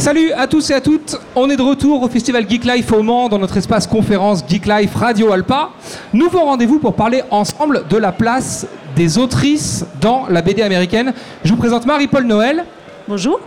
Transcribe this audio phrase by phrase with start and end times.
[0.00, 3.02] Salut à tous et à toutes, on est de retour au Festival Geek Life au
[3.02, 5.72] Mans dans notre espace conférence Geek Life Radio Alpa.
[6.14, 8.66] Nouveau rendez-vous pour parler ensemble de la place
[8.96, 11.12] des autrices dans la BD américaine.
[11.44, 12.64] Je vous présente Marie-Paul Noël.
[13.08, 13.40] Bonjour.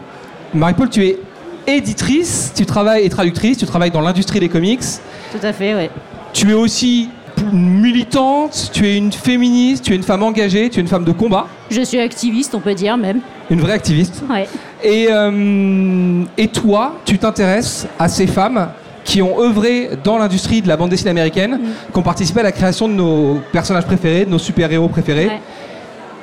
[0.54, 1.18] Marie-Paul, tu es
[1.66, 4.84] éditrice, tu travailles et traductrice, tu travailles dans l'industrie des comics.
[5.32, 5.90] Tout à fait, oui.
[6.34, 7.10] Tu es aussi
[7.52, 11.14] militante, tu es une féministe, tu es une femme engagée, tu es une femme de
[11.14, 11.48] combat.
[11.72, 13.22] Je suis activiste, on peut dire même.
[13.50, 14.22] Une vraie activiste.
[14.30, 14.48] Ouais.
[14.84, 18.68] Et, euh, et toi, tu t'intéresses à ces femmes
[19.06, 21.60] qui ont œuvré dans l'industrie de la bande dessinée américaine,
[21.92, 25.40] qui ont participé à la création de nos personnages préférés, de nos super-héros préférés, Ouais.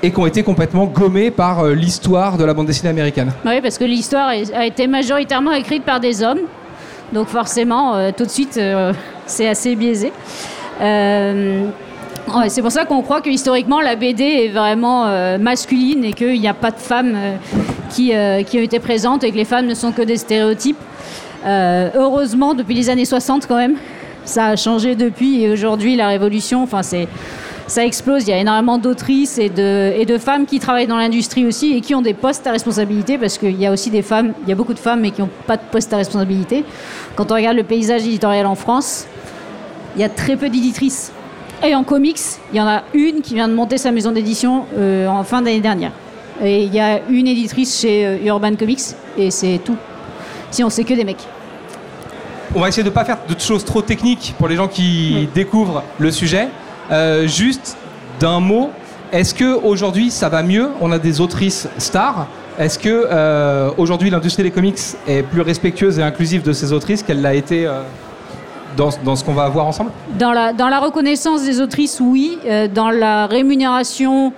[0.03, 3.33] et qui ont été complètement gommés par euh, l'histoire de la bande dessinée américaine.
[3.45, 6.41] Bah oui, parce que l'histoire a été majoritairement écrite par des hommes.
[7.13, 8.93] Donc forcément, euh, tout de suite, euh,
[9.27, 10.13] c'est assez biaisé.
[10.81, 11.67] Euh,
[12.35, 15.07] ouais, c'est pour ça qu'on croit que historiquement, la BD est vraiment
[15.39, 17.15] masculine et qu'il n'y a pas de femmes
[17.91, 20.79] qui, euh, qui ont été présentes et que les femmes ne sont que des stéréotypes.
[21.45, 23.77] Euh, heureusement, depuis les années 60 quand même,
[24.25, 27.09] ça a changé depuis et aujourd'hui, la révolution, enfin c'est...
[27.67, 30.97] Ça explose, il y a énormément d'autrices et de, et de femmes qui travaillent dans
[30.97, 34.03] l'industrie aussi et qui ont des postes à responsabilité parce qu'il y a aussi des
[34.03, 36.65] femmes, il y a beaucoup de femmes mais qui n'ont pas de poste à responsabilité.
[37.15, 39.07] Quand on regarde le paysage éditorial en France,
[39.95, 41.13] il y a très peu d'éditrices.
[41.63, 42.19] Et en comics,
[42.53, 45.41] il y en a une qui vient de monter sa maison d'édition euh, en fin
[45.41, 45.93] d'année dernière.
[46.43, 48.81] Et il y a une éditrice chez euh, Urban Comics
[49.19, 49.77] et c'est tout.
[50.51, 51.27] Sinon, c'est que des mecs.
[52.55, 55.29] On va essayer de ne pas faire de choses trop techniques pour les gens qui
[55.35, 56.49] découvrent le sujet.
[56.91, 57.77] Euh, juste
[58.19, 58.71] d'un mot,
[59.13, 60.71] est-ce que aujourd'hui ça va mieux?
[60.81, 62.27] On a des autrices stars.
[62.59, 67.05] Est-ce que euh, aujourd'hui l'industrie des comics est plus respectueuse et inclusive de ces autrices
[67.05, 67.83] qu'elle l'a été euh,
[68.77, 69.93] dans, dans ce qu'on va voir ensemble?
[70.19, 72.39] Dans la, dans la reconnaissance des autrices, oui.
[72.75, 74.33] Dans la rémunération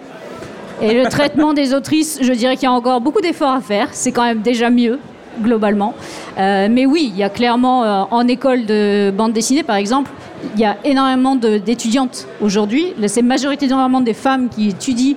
[0.81, 3.89] et le traitement des autrices, je dirais qu'il y a encore beaucoup d'efforts à faire.
[3.93, 4.99] C'est quand même déjà mieux,
[5.41, 5.95] globalement.
[6.39, 10.11] Euh, mais oui, il y a clairement, euh, en école de bande dessinée, par exemple,
[10.55, 12.95] il y a énormément d'étudiantes aujourd'hui.
[13.07, 15.15] C'est majoritairement des femmes qui étudient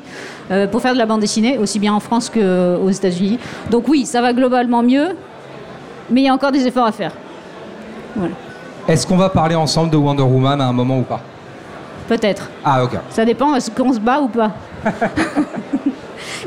[0.52, 3.40] euh, pour faire de la bande dessinée, aussi bien en France qu'aux États-Unis.
[3.72, 5.16] Donc oui, ça va globalement mieux,
[6.12, 7.12] mais il y a encore des efforts à faire.
[8.88, 11.22] Est-ce qu'on va parler ensemble de Wonder Woman à un moment ou pas?
[12.08, 12.50] Peut-être.
[12.64, 12.92] Ah ok.
[13.10, 14.52] Ça dépend, est-ce qu'on se bat ou pas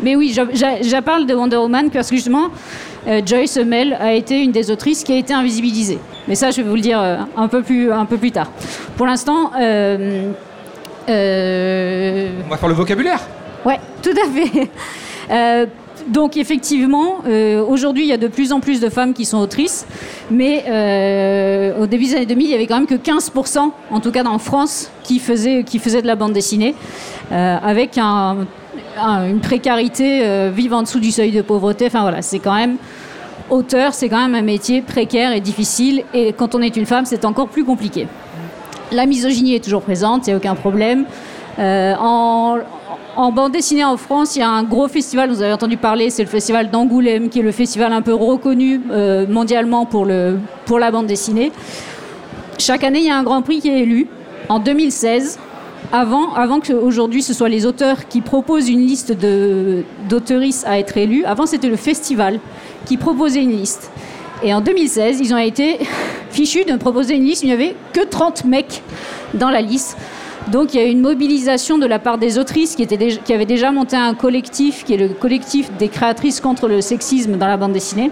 [0.02, 2.48] Mais oui, je, je- je parle de Wonder Woman parce que justement,
[3.08, 5.98] euh, Joyce Mel a été une des autrices qui a été invisibilisée.
[6.28, 8.48] Mais ça, je vais vous le dire euh, un, peu plus, un peu plus tard.
[8.96, 10.30] Pour l'instant, euh,
[11.08, 13.20] euh, On va faire le vocabulaire.
[13.64, 14.70] Ouais, tout à fait.
[16.08, 19.38] Donc effectivement, euh, aujourd'hui, il y a de plus en plus de femmes qui sont
[19.38, 19.86] autrices,
[20.30, 24.00] mais euh, au début des années 2000, il y avait quand même que 15%, en
[24.00, 26.74] tout cas en France, qui faisaient, qui faisaient de la bande dessinée,
[27.30, 28.38] euh, avec un-
[28.98, 31.86] un- une précarité vivant en dessous du seuil de pauvreté.
[31.86, 32.76] Enfin voilà, c'est quand même
[33.50, 37.04] auteur, c'est quand même un métier précaire et difficile, et quand on est une femme,
[37.04, 38.06] c'est encore plus compliqué.
[38.92, 41.04] La misogynie est toujours présente, il n'y a aucun problème.
[41.58, 42.56] En,
[43.16, 46.10] en bande dessinée en France, il y a un gros festival, vous avez entendu parler,
[46.10, 50.90] c'est le festival d'Angoulême, qui est le festival un peu reconnu euh, mondialement pour, la
[50.90, 51.52] bande dessinée.
[52.58, 54.06] Chaque année, il y a un grand prix qui est élu.
[54.48, 55.38] En 2016,
[55.92, 59.12] avant, avant qu'aujourd'hui ce soit les auteurs qui proposent une liste
[60.08, 62.40] d'auteuristes à être élus, avant c'était le festival
[62.86, 63.90] qui proposait une liste.
[64.42, 65.78] Et en 2016, ils ont été
[66.30, 68.82] fichus de proposer une liste, il n'y avait que 30 mecs
[69.34, 69.96] dans la liste.
[70.50, 73.18] Donc il y a eu une mobilisation de la part des autrices qui, étaient déjà-
[73.18, 77.36] qui avaient déjà monté un collectif, qui est le collectif des créatrices contre le sexisme
[77.36, 78.10] dans la bande dessinée,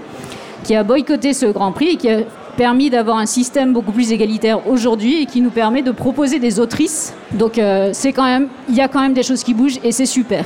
[0.64, 2.18] qui a boycotté ce Grand Prix et qui a
[2.56, 6.58] permis d'avoir un système beaucoup plus égalitaire aujourd'hui et qui nous permet de proposer des
[6.60, 7.14] autrices.
[7.32, 9.92] Donc euh, c'est quand même, il y a quand même des choses qui bougent et
[9.92, 10.44] c'est super.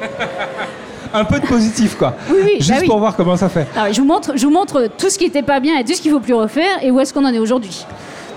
[1.12, 2.14] Un peu de positif quoi.
[2.30, 2.86] Oui, oui, Juste bah oui.
[2.86, 3.66] pour voir comment ça fait.
[3.76, 5.92] Alors, je, vous montre, je vous montre tout ce qui n'était pas bien et tout
[5.92, 7.84] ce qu'il ne faut plus refaire et où est-ce qu'on en est aujourd'hui.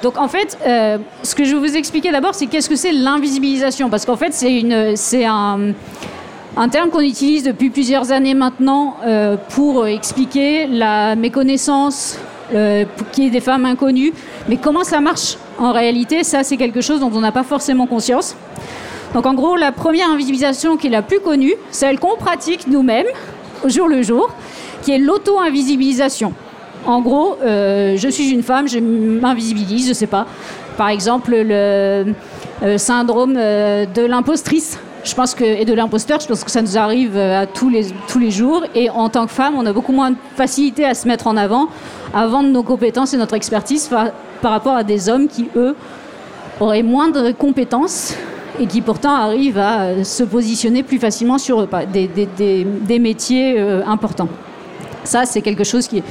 [0.03, 2.91] Donc en fait, euh, ce que je vais vous expliquer d'abord, c'est qu'est-ce que c'est
[2.91, 3.89] l'invisibilisation?
[3.89, 5.73] Parce qu'en fait, c'est un,
[6.69, 12.19] terme qu'on utilise depuis plusieurs années maintenant euh, pour expliquer la méconnaissance
[12.53, 12.83] euh,
[13.13, 14.11] qui est des femmes inconnues.
[14.49, 16.25] Mais comment ça marche en réalité?
[16.25, 18.35] Ça, c'est quelque chose dont on n'a pas forcément conscience.
[19.13, 23.07] Donc en gros, la première invisibilisation qui est la plus connue, celle qu'on pratique nous-mêmes
[23.63, 24.29] au jour le jour,
[24.81, 26.33] qui est l'auto-invisibilisation.
[26.85, 30.25] En gros, euh, je suis une femme, je m'invisibilise, je sais pas.
[30.77, 32.13] Par exemple, le
[32.63, 34.77] euh, syndrome euh, de l'impostrice.
[35.05, 37.19] Je pense que, et de l'imposteur, je pense que ça nous arrive
[37.53, 38.63] tous les, jours.
[38.73, 41.35] Et en tant que femme, on a beaucoup moins de facilité à se mettre en
[41.35, 41.67] avant,
[42.13, 45.75] à vendre nos compétences et notre expertise par, rapport à des hommes qui, eux,
[46.61, 48.15] auraient moins de compétences
[48.61, 54.29] et qui pourtant arrivent à se positionner plus facilement sur des, métiers importants.
[55.03, 56.01] Ça, c'est quelque chose qui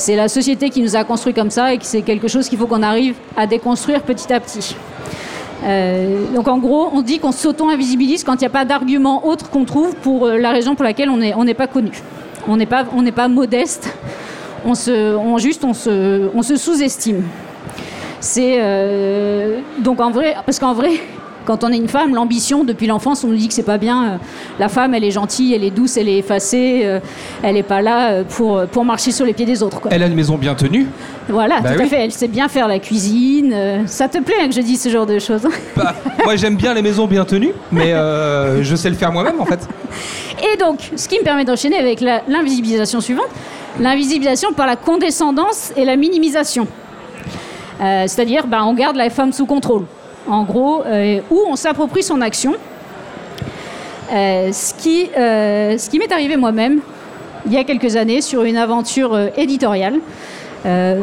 [0.00, 2.58] C'est la société qui nous a construit comme ça et que c'est quelque chose qu'il
[2.58, 4.74] faut qu'on arrive à déconstruire petit à petit.
[5.62, 9.50] Euh, donc en gros, on dit qu'on s'auto-invisibilise quand il n'y a pas d'argument autre
[9.50, 11.90] qu'on trouve pour euh, la raison pour laquelle on n'est pas connu.
[12.48, 13.94] On n'est pas, on pas modeste,
[14.64, 17.22] on se, on, juste on se, on se sous-estime.
[18.20, 20.92] C'est euh, donc en vrai, parce qu'en vrai,
[21.50, 24.04] quand on est une femme, l'ambition, depuis l'enfance, on nous dit que c'est pas bien.
[24.04, 24.16] Euh,
[24.60, 27.00] la femme, elle est gentille, elle est douce, elle est effacée, euh,
[27.42, 29.80] elle n'est pas là euh, pour, pour marcher sur les pieds des autres.
[29.90, 30.86] Elle a une maison bien tenue.
[31.28, 32.04] Voilà, bah tout à fait.
[32.04, 33.82] Elle sait bien faire la cuisine.
[33.86, 35.42] ça te plaît hein, que je dise ce genre de choses
[35.76, 35.92] bah,
[36.24, 37.94] Moi, j'aime bien les maisons bien tenues, mais
[38.62, 39.66] je sais le faire moi-même, en fait.
[40.54, 43.28] Et donc, ce qui me permet d'enchaîner avec l'invisibilisation suivante,
[43.80, 46.68] l'invisibilisation par la condescendance et la minimisation.
[47.80, 49.86] C'est-à-dire, bah, on garde la femme sous contrôle
[50.26, 52.54] en gros, euh, où on s'approprie son action.
[54.12, 56.80] Euh, ce qui, euh, ce qui m'est arrivé moi-même
[57.46, 60.00] il y a quelques années sur une aventure éditoriale.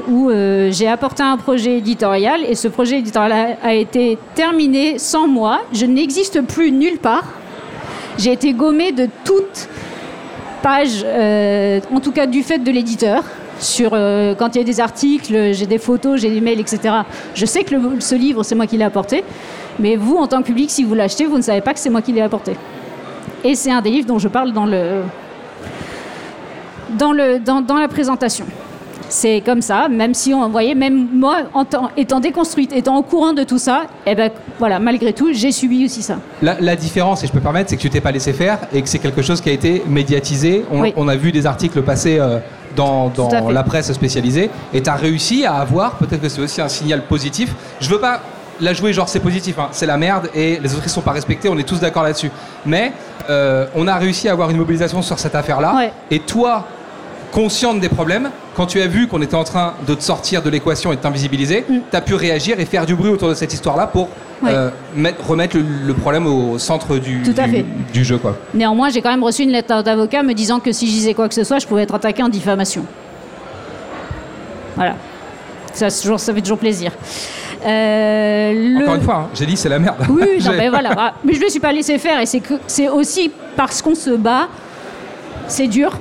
[0.07, 0.29] où
[0.69, 5.61] j'ai apporté un projet éditorial et ce projet éditorial a, été terminé sans moi.
[5.73, 7.23] Je n'existe plus nulle part.
[8.19, 9.67] J'ai été gommée de toute
[10.61, 11.03] page,
[11.91, 13.23] en tout cas du fait de l'éditeur
[13.59, 16.95] sur euh, quand il y a des articles, j'ai des photos, j'ai des mails, etc.
[17.33, 19.23] Je sais que ce livre, c'est moi qui l'ai apporté,
[19.79, 21.89] mais vous, en tant que public, si vous l'achetez, vous ne savez pas que c'est
[21.89, 22.55] moi qui l'ai apporté.
[23.43, 25.01] Et c'est un des livres dont je parle dans, le,
[26.97, 28.45] dans, le, dans, dans la présentation.
[29.09, 31.65] C'est comme ça, même si on voyait, même moi, en
[31.95, 35.53] étant déconstruite, étant au courant de tout ça, et eh ben voilà, malgré tout, j'ai
[35.53, 36.17] subi aussi ça.
[36.41, 38.89] La, différence, et je peux permettre, c'est que tu t'es pas laissé faire et que
[38.89, 40.65] c'est quelque chose qui a été médiatisé.
[40.71, 42.19] On, a vu des articles passer.
[42.19, 42.39] Euh,
[42.77, 43.11] dans,
[43.49, 47.03] la presse spécialisée et tu as réussi à avoir, peut-être que c'est aussi un signal
[47.03, 47.53] positif.
[47.81, 48.21] Je veux pas
[48.59, 49.67] la jouer genre c'est positif, hein.
[49.71, 52.31] c'est la merde et les autres sont pas respectés, on est tous d'accord là-dessus.
[52.65, 52.93] Mais
[53.29, 55.91] euh, on a réussi à avoir une mobilisation sur cette affaire-là.
[56.09, 56.65] Et toi,
[57.31, 60.49] consciente des problèmes, quand tu as vu qu'on était en train de te sortir de
[60.49, 61.79] l'équation et de t'invisibiliser, mm.
[61.91, 64.09] tu as pu réagir et faire du bruit autour de cette histoire-là pour
[64.45, 64.69] euh,
[65.27, 67.23] remettre le, problème au centre du,
[67.93, 68.17] du, jeu.
[68.17, 68.37] Quoi.
[68.53, 71.27] Néanmoins, j'ai quand même reçu une lettre d'avocat me disant que si je disais quoi
[71.27, 72.85] que ce soit, je pouvais être attaqué en diffamation.
[74.75, 74.95] Voilà.
[75.73, 76.91] Ça, toujours, ça fait toujours plaisir.
[77.65, 79.97] Euh, Encore une fois, hein, j'ai dit c'est la merde.
[80.09, 81.13] Oui, mais voilà.
[81.23, 84.47] Mais je ne me suis pas laissé faire et c'est aussi parce qu'on se bat,
[85.47, 85.91] c'est dur,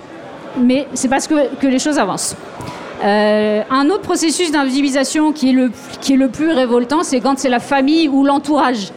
[0.58, 2.36] mais c'est parce que, que, les choses avancent.
[3.04, 5.70] Euh, un autre processus d'invisibilisation qui, est le,
[6.00, 8.90] qui est le plus révoltant, c'est quand c'est la famille ou l'entourage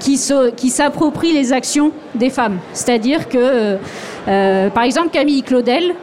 [0.00, 0.18] qui,
[0.56, 2.58] qui s'approprie les actions des femmes.
[2.72, 3.76] C'est-à-dire que, euh,
[4.28, 5.94] euh, par exemple, Camille Claudel,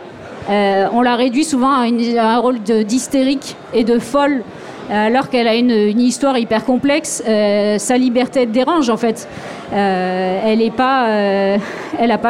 [0.49, 4.43] on l'a réduit souvent à, un rôle d'hystérique et de folle
[4.89, 9.27] alors qu'elle a une, histoire hyper complexe, sa liberté dérange en fait.
[9.73, 11.57] Euh, elle n'a pas, euh,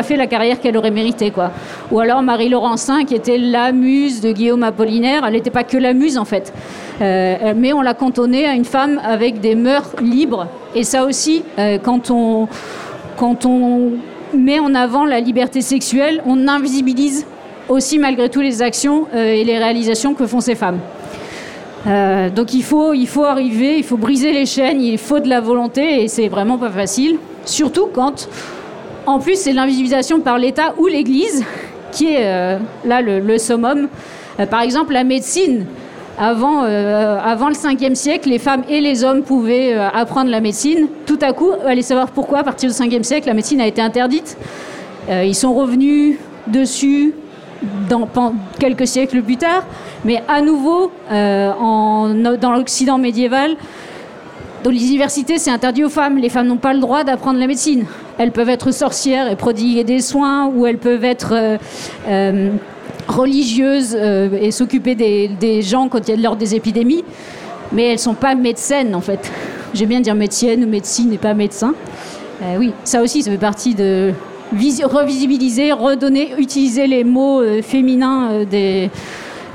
[0.03, 1.31] fait la carrière qu'elle aurait méritée.
[1.31, 1.51] Quoi.
[1.91, 5.77] Ou alors Marie Laurencin, qui était la muse de Guillaume Apollinaire, elle n'était pas que
[5.77, 6.53] la muse en fait.
[7.01, 10.47] Euh, mais on l'a cantonnée à une femme avec des mœurs libres.
[10.75, 11.43] Et ça aussi,
[11.83, 12.47] quand, on,
[13.17, 13.91] quand on
[14.33, 17.25] met en avant la liberté sexuelle, on invisibilise
[17.67, 20.79] aussi malgré tout les actions et les réalisations que font ces femmes.
[21.85, 25.41] Donc il faut, il faut arriver, il faut briser les chaînes, il faut de la
[25.41, 27.17] volonté et c'est vraiment pas facile.
[27.45, 28.27] Surtout quand,
[29.05, 31.43] en plus, c'est l'invisibilisation par l'État ou l'Église
[31.91, 33.87] qui est euh, là le, summum.
[34.39, 35.65] Euh, par exemple, la médecine.
[36.19, 40.87] Avant, euh, avant le 5e siècle, les femmes et les hommes pouvaient apprendre la médecine.
[41.05, 43.81] Tout à coup, allez savoir pourquoi, à partir du 5e siècle, la médecine a été
[43.81, 44.37] interdite.
[45.09, 47.15] ils sont revenus dessus
[48.59, 49.63] quelques siècles plus tard.
[50.05, 53.55] Mais à nouveau, en, dans l'Occident médiéval,
[54.63, 56.17] dans les universités, c'est interdit aux femmes.
[56.17, 57.85] Les femmes n'ont pas le droit d'apprendre la médecine.
[58.17, 61.57] Elles peuvent être sorcières et prodiguer des soins, ou elles peuvent être euh,
[62.07, 62.49] euh,
[63.07, 67.03] religieuses euh, et s'occuper des, gens quand il y a lors des épidémies.
[67.71, 69.31] Mais elles ne sont pas médecines, en fait.
[69.73, 71.73] J'aime bien dire médecine ou médecine et pas médecin.
[72.59, 74.13] oui, ça aussi, ça fait partie de
[74.51, 78.89] revisibiliser, redonner, utiliser les mots féminins des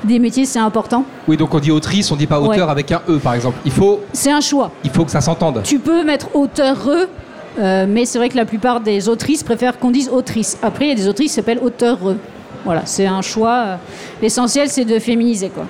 [0.05, 1.05] des métiers, c'est important.
[1.29, 3.59] Oui, donc on dit autrice, on dit pas auteur avec un E, par exemple.
[3.65, 4.01] Il faut.
[4.13, 4.71] C'est un choix.
[4.85, 5.63] Il faut que ça s'entende.
[5.65, 7.09] Tu peux mettre auteur E,
[7.59, 10.59] euh, mais c'est vrai que la plupart des autrices préfèrent qu'on dise autrice.
[10.63, 12.17] Après, il y a des autrices qui s'appellent auteur E.
[12.65, 13.79] Voilà, c'est un choix.
[14.23, 15.67] L'essentiel, c'est de féminiser, quoi.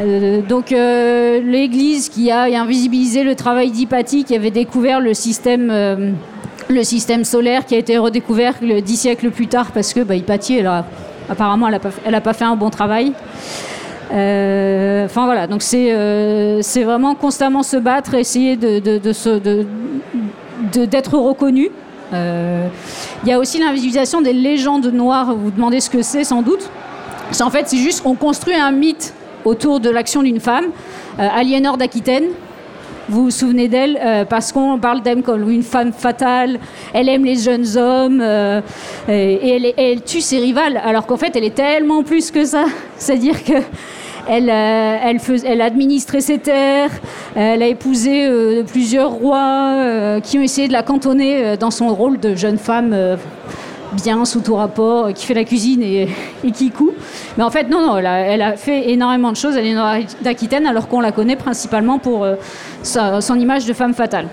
[0.00, 6.14] Euh, donc euh, l'Église qui a invisibilisé le travail d'Hypatie, qui avait découvert le système,
[6.70, 10.14] le système solaire, qui a été redécouvert dix siècles plus tard parce que bah,
[11.28, 13.12] apparemment, elle n'a pas, pas, fait un bon travail.
[14.12, 18.98] Euh, voilà, donc euh, c'est vraiment constamment se battre, essayer de, de,
[20.72, 21.68] de, d'être reconnu.
[22.12, 22.66] Euh,
[23.22, 25.34] il y a aussi l'invisibilisation des légendes noires.
[25.34, 26.68] Vous vous demandez ce que c'est sans doute.
[27.40, 30.66] En fait, c'est juste, on construit un mythe autour de l'action d'une femme.
[31.18, 32.24] Aliénor d'Aquitaine,
[33.10, 36.58] vous vous souvenez d'elle euh, parce qu'on parle d'elle comme une femme fatale,
[36.94, 38.60] elle aime les jeunes hommes euh,
[39.08, 42.66] et, elle, tue ses rivales, alors qu'en fait elle est tellement plus que ça.
[42.96, 43.54] C'est-à-dire que
[44.28, 46.90] elle, euh, elle, elle, a administré ses terres,
[47.34, 52.20] elle a épousé euh, plusieurs rois qui ont essayé de la cantonner dans son rôle
[52.20, 52.94] de jeune femme
[53.92, 56.08] bien sous tout rapport, qui fait la cuisine et,
[56.52, 56.94] qui coud.
[57.36, 60.88] Mais en fait, non, non, elle a, fait énormément de choses, elle est d'Aquitaine, alors
[60.88, 62.26] qu'on la connaît principalement pour
[62.82, 64.26] sa, son image de femme fatale.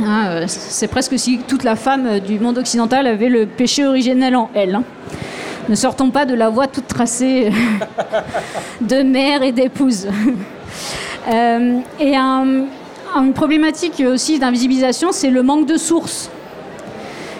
[0.00, 4.48] Hein, c'est presque si toute la femme du monde occidental avait le péché originel en
[4.54, 4.76] elle.
[4.76, 4.84] Hein.
[5.68, 7.50] Ne sortons pas de la voie toute tracée
[8.80, 10.08] de mère et d'épouse.
[11.28, 12.64] Euh, et un,
[13.14, 16.30] une problématique aussi d'invisibilisation, c'est le manque de sources.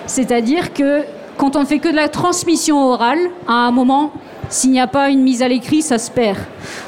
[0.07, 1.05] C'est-à-dire que
[1.39, 4.13] quand on ne fait que de la transmission orale, à un moment,
[4.51, 6.39] s'il n'y a pas une mise à l'écrit, ça se perd.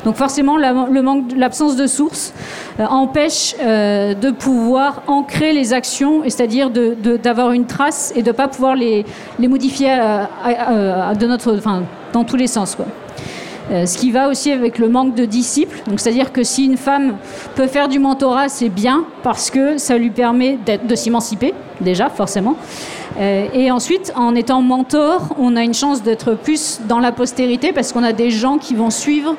[0.04, 2.34] Donc forcément, l'absence de source
[2.78, 8.32] euh, empêche euh, de pouvoir ancrer les actions, c'est-à-dire d'avoir une trace et de ne
[8.32, 9.06] pas pouvoir les,
[9.38, 9.96] modifier
[10.44, 12.76] enfin, dans tous les sens.
[13.70, 15.80] Euh, ce qui va aussi avec le manque de disciples.
[15.96, 17.16] C'est-à-dire que si une femme
[17.54, 22.56] peut faire du mentorat, c'est bien parce que ça lui permet de s'émanciper, déjà, forcément.
[23.20, 27.72] Euh, et ensuite, en étant mentor, on a une chance d'être plus dans la postérité
[27.72, 29.36] parce qu'on a des gens qui vont suivre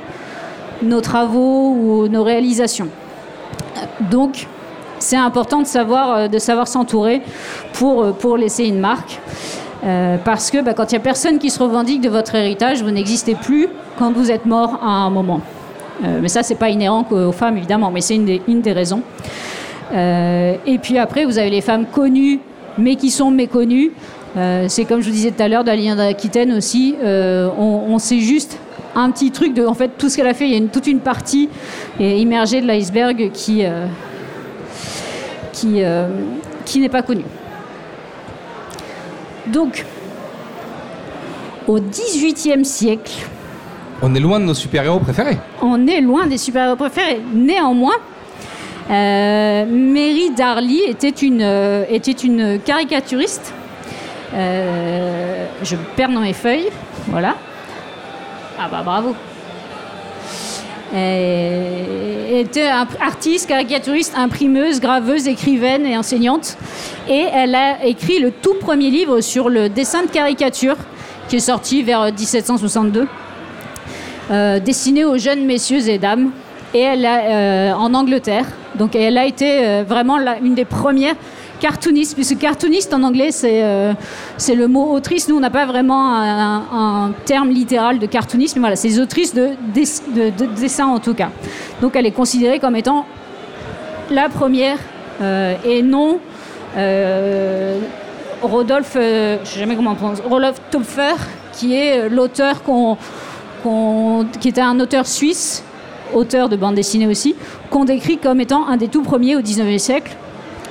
[0.82, 2.88] nos travaux ou nos réalisations.
[4.10, 4.48] Donc,
[5.00, 7.22] c'est important de savoir, euh, de savoir s'entourer
[7.74, 9.20] pour, pour laisser une marque.
[9.84, 12.84] Euh, parce que bah, quand il n'y a personne qui se revendique de votre héritage,
[12.84, 15.42] vous n'existez plus quand vous êtes mort à un moment.
[16.04, 19.02] Euh, mais ça, c'est pas inhérent aux femmes, évidemment, mais c'est une, des, raisons.
[19.94, 22.40] Euh, et puis après, vous avez les femmes connues,
[22.78, 23.92] mais qui sont méconnues.
[24.68, 26.96] C'est comme je vous disais tout à l'heure, d'Alien d'Aquitaine aussi.
[27.04, 28.58] On, sait juste
[28.96, 30.48] un petit truc de en fait tout ce qu'elle a fait.
[30.48, 31.50] Il y a toute une partie
[32.00, 33.66] immergée de l'iceberg qui,
[35.52, 37.26] qui n'est pas connue.
[39.48, 39.86] Donc,
[41.68, 43.14] au XVIIIe siècle.
[44.02, 45.38] On est loin de nos super-héros préférés.
[45.62, 47.22] On est loin des super-héros préférés.
[47.34, 47.98] Néanmoins,
[48.90, 53.54] euh, Mary Darley était une, euh, était une caricaturiste.
[54.34, 56.70] Euh, je perds dans mes feuilles.
[57.08, 57.36] Voilà.
[58.60, 59.16] Ah bah bravo.
[60.94, 62.68] Elle était
[63.00, 66.58] artiste, caricaturiste, imprimeuse, graveuse, écrivaine et enseignante.
[67.08, 70.76] Et elle a écrit le tout premier livre sur le dessin de caricature,
[71.30, 73.08] qui est sorti vers 1762,
[74.32, 76.32] euh, destiné aux jeunes messieurs et dames.
[76.74, 78.46] Et elle euh, en Angleterre.
[78.76, 81.16] Donc elle a été euh, vraiment la, une des premières
[81.62, 83.94] cartooniste, puisque cartooniste en anglais, c'est euh,
[84.50, 85.30] le mot autrice.
[85.30, 89.34] Nous, on n'a pas vraiment un, terme littéral de cartooniste, mais voilà, c'est des autrices
[89.34, 91.30] de, de, en tout cas.
[91.82, 93.06] Donc elle est considérée comme étant
[94.10, 94.77] la première
[95.22, 96.20] euh, et non
[96.77, 97.80] euh,
[98.41, 101.15] Rodolphe, euh, je sais jamais comment on prononce, Rodolphe Topfer,
[101.53, 102.98] qui est l'auteur qu'on,
[103.63, 105.63] qu qui était un auteur suisse,
[106.13, 107.36] auteur de bande dessinée aussi,
[107.70, 110.15] qu'on décrit comme étant un des tout premiers au 19e siècle,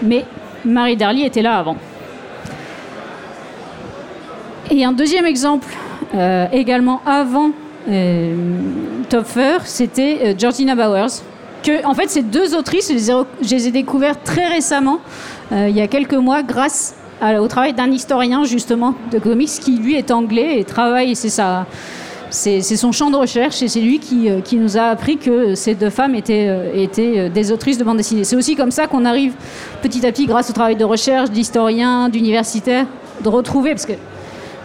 [0.02, 0.24] mais
[0.64, 1.76] Marie Darly était là avant.
[4.70, 5.66] Et un deuxième exemple,
[6.14, 7.50] euh, également avant
[7.88, 8.34] euh,
[9.08, 11.22] Topfer, c'était euh, Georgina Bowers.
[11.62, 15.00] Que, en fait, ces deux autrices, je les ai, découvertes très récemment,
[15.52, 16.94] euh, il y a quelques mois, grâce
[17.38, 21.66] au travail d'un historien justement de comics qui lui est anglais et travaille, c'est ça
[22.30, 25.54] c'est son champ de recherche et c'est lui qui, euh, qui, nous a appris que
[25.54, 28.24] ces deux femmes étaient, euh, étaient des autrices de bande dessinée.
[28.24, 29.32] C'est aussi comme ça qu'on arrive
[29.82, 32.86] petit à petit, grâce au travail de recherche d'historiens, d'universitaires,
[33.22, 33.94] de retrouver, parce que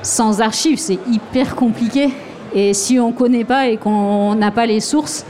[0.06, 2.10] sans archives, c'est hyper compliqué.
[2.54, 5.26] Et si on ne connaît pas et qu'on n'a pas les sources,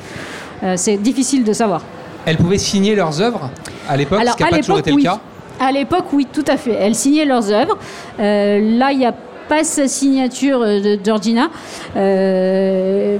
[0.63, 1.81] euh, c'est difficile de savoir.
[2.25, 3.49] Elles pouvaient signer leurs œuvres
[3.87, 5.03] à l'époque, ce qui n'a pas toujours été oui.
[5.03, 5.19] le cas?
[5.59, 6.73] À l'époque, oui, tout à fait.
[6.73, 7.77] Elles signaient leurs œuvres.
[8.19, 9.13] Euh, là, il y a
[9.47, 11.49] pas sa signature de Georgina,
[11.95, 13.19] euh.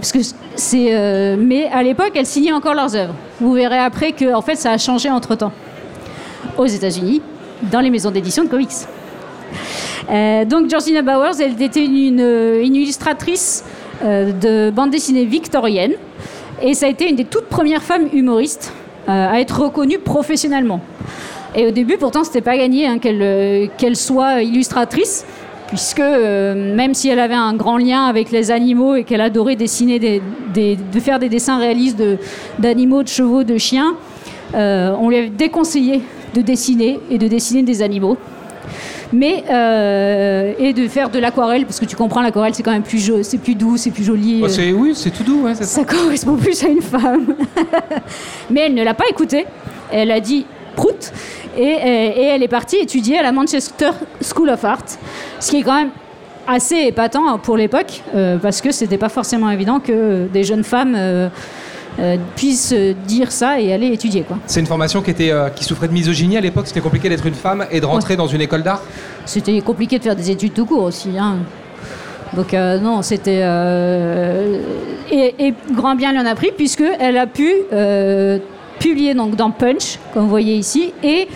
[0.74, 3.16] Euh, mais à l'époque, elles signaient encore leurs œuvres.
[3.40, 5.52] Vous verrez après que, en fait, ça a changé entre temps.
[6.58, 7.22] Aux États-Unis,
[7.72, 8.70] dans les maisons d'édition de comics.
[10.10, 12.20] Euh, donc Georgina Bowers, elle était une,
[12.64, 13.64] illustratrice
[14.04, 15.94] euh, de bande dessinée victorienne,
[16.62, 18.74] et ça a été une des toutes premières femmes humoristes
[19.10, 20.82] euh, à être reconnue professionnellement.
[21.56, 25.26] Et au début, pourtant, c'était pas gagné hein, qu'elle qu soit illustratrice
[25.68, 29.56] puisque euh, même si elle avait un grand lien avec les animaux et qu'elle adorait
[29.56, 30.22] dessiner des,
[30.54, 32.02] des, de faire des dessins réalistes
[32.60, 33.96] d'animaux, de, de, chevaux, de chiens,
[34.54, 36.02] euh, on lui avait déconseillé
[36.34, 38.18] de dessiner et de dessiner des animaux.
[39.14, 42.82] Mais euh, et de faire de l'aquarelle parce que tu comprends l'aquarelle c'est quand même
[42.82, 44.42] plus c'est plus doux, c'est plus joli.
[44.44, 45.44] Oh, oui, c'est tout doux.
[45.44, 45.64] ouais, ça.
[45.64, 47.36] ça correspond plus à une femme.
[48.50, 49.46] Mais elle ne l'a pas écouté.
[49.92, 50.46] Elle a dit
[50.76, 51.14] prout.
[51.58, 53.92] Et, et elle est partie étudier à la Manchester
[54.22, 54.84] School of Art.
[55.40, 55.90] Ce qui est quand même
[56.48, 60.96] assez épatant pour l'époque, euh, parce que c'était pas forcément évident que des jeunes femmes
[60.96, 61.28] euh,
[62.00, 62.74] euh, puissent
[63.08, 64.22] dire ça et aller étudier.
[64.22, 64.38] Quoi.
[64.46, 66.68] C'est une formation qui, était, euh, qui souffrait de misogynie à l'époque.
[66.68, 68.82] C'était compliqué d'être une femme et de rentrer dans une école d'art.
[69.26, 71.18] C'était compliqué de faire des études tout court aussi.
[71.18, 71.38] hein.
[72.36, 73.42] Donc euh, non, c'était...
[75.12, 77.52] et, et grand bien lui en a pris, puisqu'elle a pu
[78.80, 81.28] publier donc, dans Punch, comme vous voyez ici, et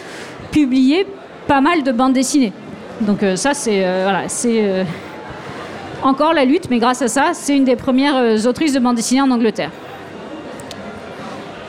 [0.52, 1.08] publier
[1.48, 2.52] pas mal de bandes dessinées.
[3.02, 3.86] Donc euh, ça, c'est...
[3.86, 4.62] euh, voilà, c'est...
[4.64, 4.84] euh,
[6.04, 9.22] encore la lutte, mais grâce à ça, c'est une des premières autrices de bande dessinée
[9.22, 9.72] en Angleterre.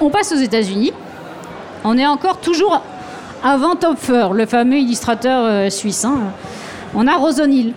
[0.00, 0.92] On passe aux États-Unis.
[1.84, 2.82] On est encore toujours
[3.42, 6.04] avant Topfer, le fameux illustrateur euh, suisse.
[6.04, 6.18] hein.
[6.94, 7.72] On a Rose O'Neill.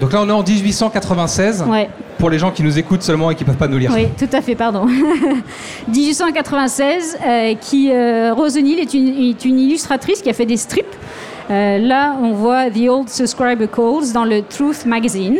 [0.00, 1.64] Donc là, on est en 1896.
[1.68, 3.90] Ouais, Pour les gens qui nous écoutent seulement et qui ne peuvent pas nous lire.
[3.94, 4.86] oui, tout à fait, pardon.
[5.88, 10.56] 1896, euh, qui, euh, Rose O'Neill est une, est une illustratrice qui a fait des
[10.56, 10.86] strips.
[11.50, 15.38] Euh, là, on voit The Old Subscriber Calls dans le Truth Magazine.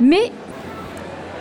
[0.00, 0.30] Mais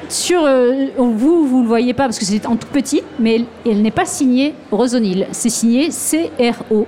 [0.09, 3.81] sur euh, vous, vous le voyez pas parce que c'est en tout petit, mais elle,
[3.81, 5.27] n'est pas signée Rose O'Neill.
[5.31, 6.87] C'est signé CRO.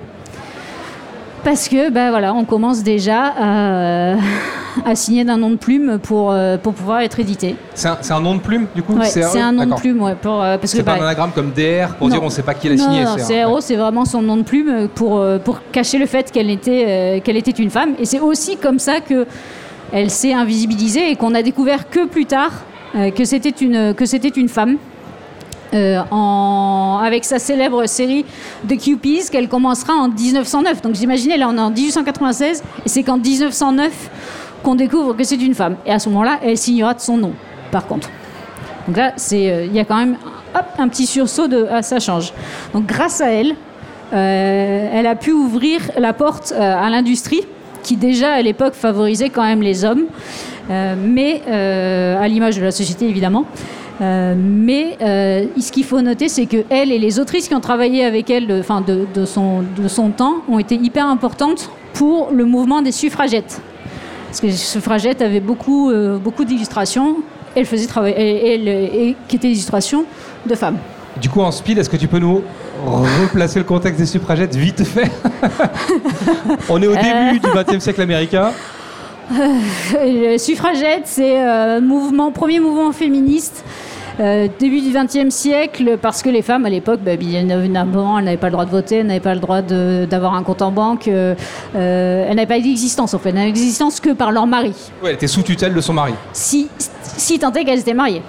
[1.43, 4.15] Parce que, ben voilà, on commence déjà à,
[4.85, 7.55] à signer d'un nom de plume pour, euh, pour pouvoir être édité.
[7.73, 10.15] C'est un, nom de plume, du coup Ouais, CRE c'est un nom de plume, ouais,
[10.15, 12.13] pour, euh, parce que C'est pas bah, un anagramme comme DR pour Non.
[12.15, 13.03] dire on ne sait pas qui l'a signé.
[13.03, 16.05] non, c'est un- CRO, c'est vraiment son nom de plume pour, euh, pour cacher le
[16.05, 17.91] fait qu'elle était, euh, qu'elle était une femme.
[17.99, 19.25] Et c'est aussi comme ça que
[19.91, 22.51] elle s'est invisibilisée et qu'on a découvert que plus tard
[22.95, 24.77] euh, que c'était une, que c'était une femme.
[25.73, 26.01] Euh,
[26.99, 28.25] avec sa célèbre série
[28.63, 30.81] de Cupies qu'elle commencera en 1909.
[30.81, 33.91] Donc j'imaginais, là on est en 1896 et c'est qu'en 1909
[34.63, 35.75] qu'on découvre que c'est une femme.
[35.85, 37.33] Et à ce moment-là, elle signera de son nom,
[37.71, 38.09] par contre.
[38.87, 40.17] Donc là, euh, il y a quand même
[40.79, 42.33] un petit sursaut de ah, ça change.
[42.73, 43.53] Donc grâce à elle,
[44.11, 47.41] euh, elle a pu ouvrir la porte à l'industrie
[47.83, 50.05] qui déjà à l'époque favorisait quand même les hommes,
[50.67, 53.45] mais à l'image de la société évidemment.
[54.01, 57.59] Euh, mais euh, ce qu'il faut noter, c'est que elle et les autrices qui ont
[57.59, 61.69] travaillé avec elle, de, enfin de, de son, de son temps, ont été hyper importantes
[61.93, 63.61] pour le mouvement des suffragettes.
[64.27, 67.17] Parce que les suffragettes avaient beaucoup, euh, beaucoup d'illustrations.
[67.55, 70.05] Elles faisaient travailler, et, qui étaient des illustrations
[70.45, 70.77] de femmes.
[71.19, 72.41] Du coup, en speed, est-ce que tu peux nous
[72.85, 75.11] replacer le contexte des suffragettes vite fait?
[76.69, 78.51] On est au début du XXe siècle américain.
[79.31, 83.65] Le suffragette, c'est mouvement, premier mouvement féministe.
[84.19, 88.25] Euh, début du XXe siècle, parce que les femmes à l'époque, bah, bien évidemment, elles
[88.25, 90.71] n'avaient pas le droit de voter, elles n'avaient pas le droit d'avoir un compte en
[90.71, 91.35] banque, euh,
[91.75, 95.09] euh, elles n'avaient pas d'existence en fait, elles n'avaient d'existence que par leur mari, Ouais,
[95.09, 96.13] elle était sous tutelle de son mari.
[96.33, 96.67] si,
[97.01, 98.21] si tant est qu'elles étaient mariées.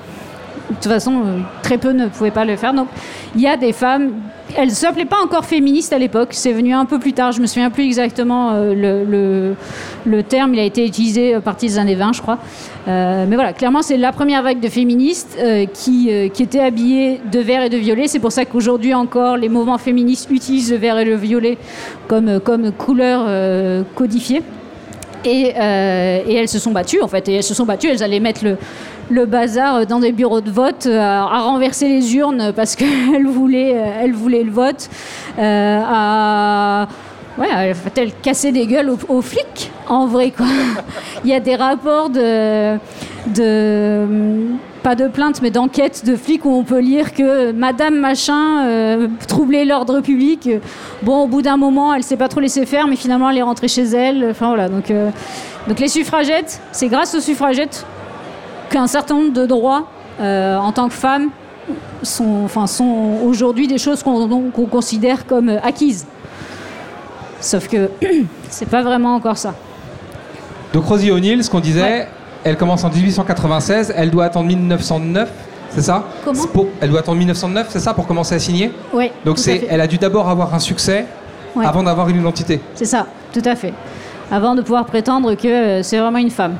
[0.69, 1.23] De toute façon,
[1.63, 2.73] très peu ne pouvaient pas le faire.
[2.73, 2.87] Donc,
[3.35, 4.13] il y a des femmes.
[4.57, 6.31] Elles ne s'appelaient pas encore féministes à l'époque.
[6.33, 7.33] C'est venu un peu plus tard.
[7.33, 9.55] Je me souviens plus exactement euh,
[10.07, 10.55] le, terme.
[10.55, 12.39] Il a été utilisé à partir des années 20, je crois.
[12.89, 16.61] Euh, mais voilà, clairement, c'est la première vague de féministes euh, qui, euh, qui étaient
[16.61, 18.09] habillées de vert et de violet.
[18.09, 21.59] C'est pour ça qu'aujourd'hui encore, les mouvements féministes utilisent le vert et le violet
[22.09, 24.43] comme, comme couleur euh, codifiée.
[25.25, 27.29] Et, euh, et elles se sont battues, en fait.
[27.29, 28.43] Et elles se sont battues, elles allaient mettre
[29.11, 33.75] le, bazar dans des bureaux de vote, euh, à, renverser les urnes parce qu'elles voulaient,
[33.77, 34.89] euh, voulaient le vote,
[35.39, 36.89] à.
[37.39, 40.47] Ouais, elles cassaient des gueules aux, flics, en vrai, quoi.
[41.25, 42.79] Il y a des rapports de
[44.83, 49.09] pas de plainte, mais d'enquête de flics où on peut lire que Madame Machin euh,
[49.29, 50.49] troublait l'ordre public.
[51.03, 53.43] Bon, au bout d'un moment, elle s'est pas trop laissée faire, mais finalement, elle est
[53.43, 54.29] rentrée chez elle.
[54.31, 54.69] Enfin voilà.
[54.69, 55.11] Donc, euh,
[55.69, 57.85] donc les suffragettes, c'est grâce aux suffragettes
[58.71, 59.89] qu'un certain nombre de droits
[60.21, 61.31] euh, en tant que femme
[62.03, 66.07] sont, enfin, sont aujourd'hui des choses qu'on considère comme acquises.
[67.41, 67.91] Sauf que
[68.49, 69.55] c'est pas vraiment encore ça.
[70.73, 72.09] Donc Rosie O'Neill, ce qu'on disait, Ouais.
[72.45, 75.29] Elle commence en 1896, elle doit attendre 1909,
[75.71, 79.11] c'est ça Comment pour- Elle doit attendre 1909, c'est ça, pour commencer à signer Oui.
[79.25, 81.07] Donc c'est, elle a dû d'abord avoir un succès
[81.57, 81.67] Ouais.
[81.67, 82.61] avant d'avoir une identité.
[82.75, 83.75] C'est ça, tout à fait.
[84.31, 86.55] Avant de pouvoir prétendre que euh, c'est vraiment une femme.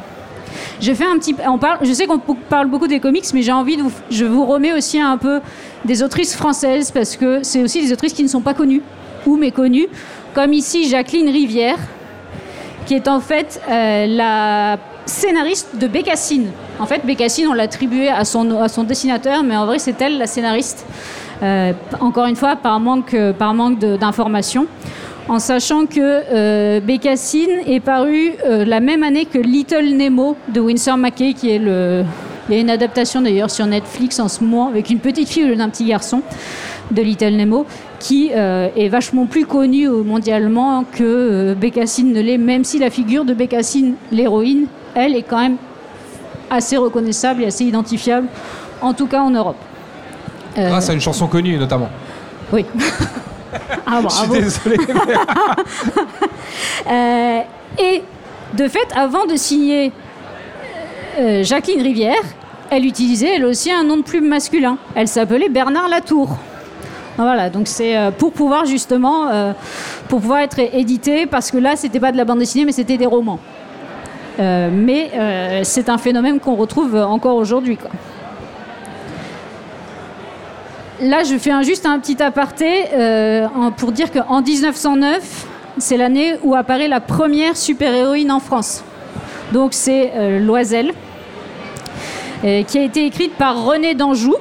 [0.81, 3.53] Je fais un petit, on parle, je sais qu'on parle beaucoup des comics, mais j'ai
[3.53, 5.41] envie de vous, je vous remets aussi un peu
[5.85, 8.83] des autrices françaises parce que c'est aussi des autrices qui ne sont pas connues
[9.27, 9.87] ou méconnues,
[10.35, 11.77] comme ici Jacqueline Rivière,
[12.87, 14.77] qui est en fait euh, la
[15.11, 16.51] scénariste de Bécassine.
[16.79, 18.45] En fait, Bécassine, on l'a attribué à son,
[18.87, 20.87] dessinateur, mais en vrai, c'est elle la scénariste.
[21.43, 23.55] Euh, encore une fois, par manque, par
[23.99, 24.67] d'informations.
[25.29, 30.61] en sachant que euh, Bécassine est paru euh, la même année que Little Nemo de
[30.61, 31.61] Winsor McKay, qui est.
[32.49, 35.55] Il y a une adaptation d'ailleurs sur Netflix en ce moment avec une petite fille
[35.57, 36.21] d'un petit garçon
[36.91, 37.67] de Little Nemo
[37.99, 42.91] qui euh, est vachement plus connu mondialement que euh, Bécassine ne l'est, même si la
[42.91, 45.57] figure de Bécassine, l'héroïne, elle est quand même
[46.51, 48.29] assez reconnaissable et assez identifiable,
[48.83, 49.57] en tout cas en Europe.
[50.59, 51.89] Euh, Grâce à une chanson connue notamment.
[52.53, 52.67] Oui.
[53.87, 54.77] ah, Je suis désolé.
[56.91, 57.41] euh,
[57.79, 58.03] et
[58.57, 59.93] de fait, avant de signer
[61.19, 62.23] euh, Jacqueline Rivière,
[62.71, 64.77] elle utilisait elle aussi un nom de plume masculin.
[64.95, 66.37] Elle s'appelait Bernard Latour.
[67.21, 69.53] Voilà, donc c'est euh, pour pouvoir justement, euh,
[70.09, 72.97] pour pouvoir être édité, parce que là, c'était pas de la bande dessinée, mais c'était
[72.97, 73.39] des romans.
[74.39, 75.11] Euh, mais
[75.65, 77.77] c'est un phénomène qu'on retrouve encore aujourd'hui.
[81.03, 82.85] Là, je fais juste un petit aparté
[83.77, 88.83] pour dire qu'en 1909, c'est l'année où apparaît la première super-héroïne en France.
[89.53, 90.93] Donc c'est Loisel,
[92.43, 94.37] qui a été écrite par René d'Anjou,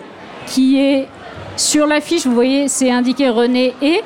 [0.45, 1.07] qui est
[1.59, 4.01] sur l'affiche, vous voyez, c'est indiqué René et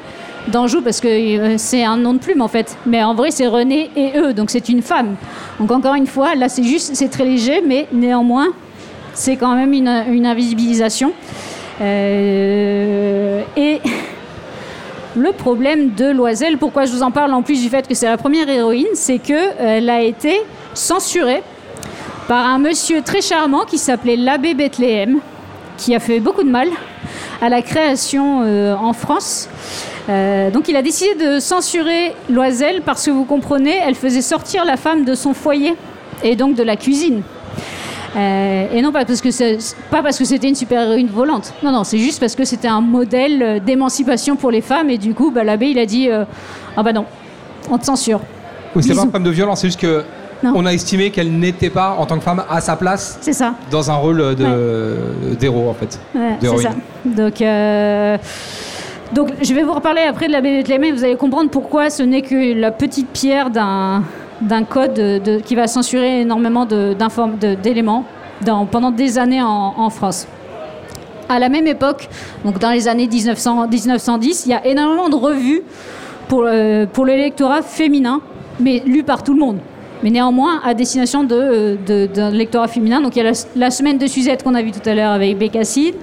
[0.47, 2.77] d'Anjou parce que euh, c'est un nom de plume en fait.
[2.85, 5.15] Mais en vrai, c'est René et eux, donc c'est une femme.
[5.59, 8.47] Donc encore une fois, là c'est juste, c'est très léger, mais néanmoins,
[9.13, 9.87] c'est quand même une,
[10.25, 11.13] invisibilisation.
[11.81, 13.81] Euh, et
[15.15, 18.07] le problème de Loisel, pourquoi je vous en parle en plus du fait que c'est
[18.07, 20.41] la première héroïne, c'est qu'elle a été
[20.73, 21.43] censurée
[22.27, 25.19] par un monsieur très charmant qui s'appelait l'abbé Bethléem,
[25.77, 26.67] qui a fait beaucoup de mal
[27.41, 29.49] à la création euh, en France.
[30.09, 34.65] Euh, donc il a décidé de censurer Loisel parce que vous comprenez, elle faisait sortir
[34.65, 35.75] la femme de son foyer
[36.23, 37.21] et donc de la cuisine.
[38.15, 39.29] Euh, et non pas parce que
[39.89, 41.53] pas parce que c'était une super héroïne volante.
[41.63, 45.13] Non non, c'est juste parce que c'était un modèle d'émancipation pour les femmes et du
[45.13, 47.05] coup, bah, l'abbé il a dit ah bah non,
[47.69, 48.21] on te censure.
[48.75, 50.03] Oui, c'est pas un problème de violence, c'est juste que
[50.43, 53.55] on a estimé qu'elle n'était pas, en tant que femme, à sa place ça.
[53.71, 54.35] dans un rôle
[55.39, 55.99] d'héros, en fait.
[56.41, 56.69] c'est ça.
[57.05, 58.17] Donc, euh,
[59.13, 62.03] donc, je vais vous reparler après de la BD de vous allez comprendre pourquoi ce
[62.03, 64.03] n'est que la petite pierre d'un
[64.41, 68.03] d'un code de, qui va censurer énormément d'éléments
[68.71, 70.27] pendant des années en, en, France.
[71.29, 72.09] À la même époque,
[72.43, 75.61] donc dans les années 1900, 1910, il y a énormément de revues
[76.27, 78.21] pour, euh, pour l'électorat féminin,
[78.59, 79.59] mais lues par tout le monde
[80.03, 83.01] mais néanmoins à destination d'un lectorat féminin.
[83.01, 85.37] Donc il y a la, semaine de Suzette qu'on a vu tout à l'heure avec
[85.37, 85.93] Bécassine,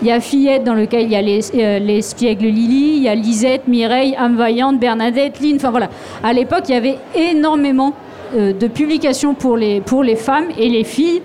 [0.00, 3.02] il y a Fillette dans lequel il y a les, euh, les Spiègles Lily, il
[3.02, 5.90] y a Lisette, Mireille, Âme Vaillante, Bernadette, Lynn, enfin voilà.
[6.24, 7.94] À l'époque, il y avait énormément
[8.34, 11.22] euh, de publications pour les, pour les femmes et les filles.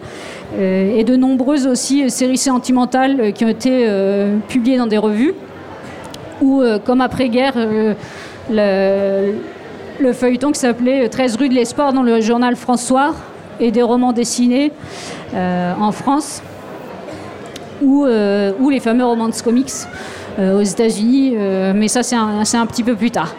[0.57, 3.85] Euh, et de nombreuses aussi séries sentimentales qui ont été
[4.47, 5.33] publiées dans des revues,
[6.41, 7.55] ou comme après-guerre,
[9.99, 13.13] le feuilleton qui s'appelait 13 rue de l'Espoir dans le journal François
[13.59, 14.71] et des romans dessinés
[15.33, 16.41] euh, en France
[17.81, 19.71] ou, euh, ou, les fameux romans comics
[20.39, 21.35] euh, aux États-Unis,
[21.75, 23.35] mais ça c'est un, un, petit peu plus tard.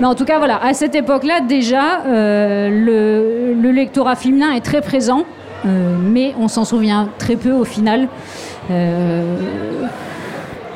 [0.00, 4.80] Mais en tout cas, voilà, à cette époque-là, déjà, le, le, lectorat féminin est très
[4.80, 5.24] présent,
[5.64, 8.08] mais on s'en souvient très peu au final.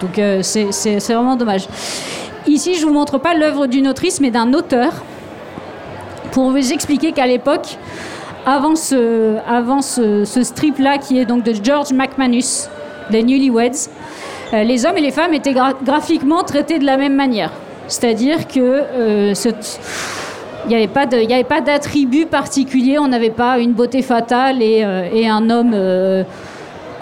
[0.01, 1.69] donc c'est vraiment dommage.
[2.47, 4.93] Ici, je ne vous montre pas l'œuvre d'une autrice, mais d'un auteur
[6.33, 7.79] pour vous expliquer qu'à l'époque,
[8.45, 12.69] avant ce, strip-là, qui est donc de George McManus,
[13.11, 13.89] des Newlyweds,
[14.53, 17.53] euh, les hommes et les femmes étaient graphiquement traités de la même manière.
[17.87, 19.35] C'est-à-dire que euh,
[20.69, 25.75] n'y avait pas d'attribut particulier, on n'avait pas une beauté fatale et, euh, un homme,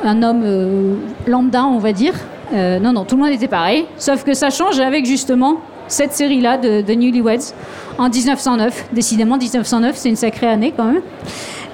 [0.05, 2.15] un homme lambda, on va dire.
[2.53, 3.87] non, non, tout le monde était pareil.
[3.97, 7.53] Sauf que ça change avec justement cette série-là de, de, Newlyweds
[7.99, 8.87] en 1909.
[8.93, 11.03] Décidément, 1909, c'est une sacrée année quand même.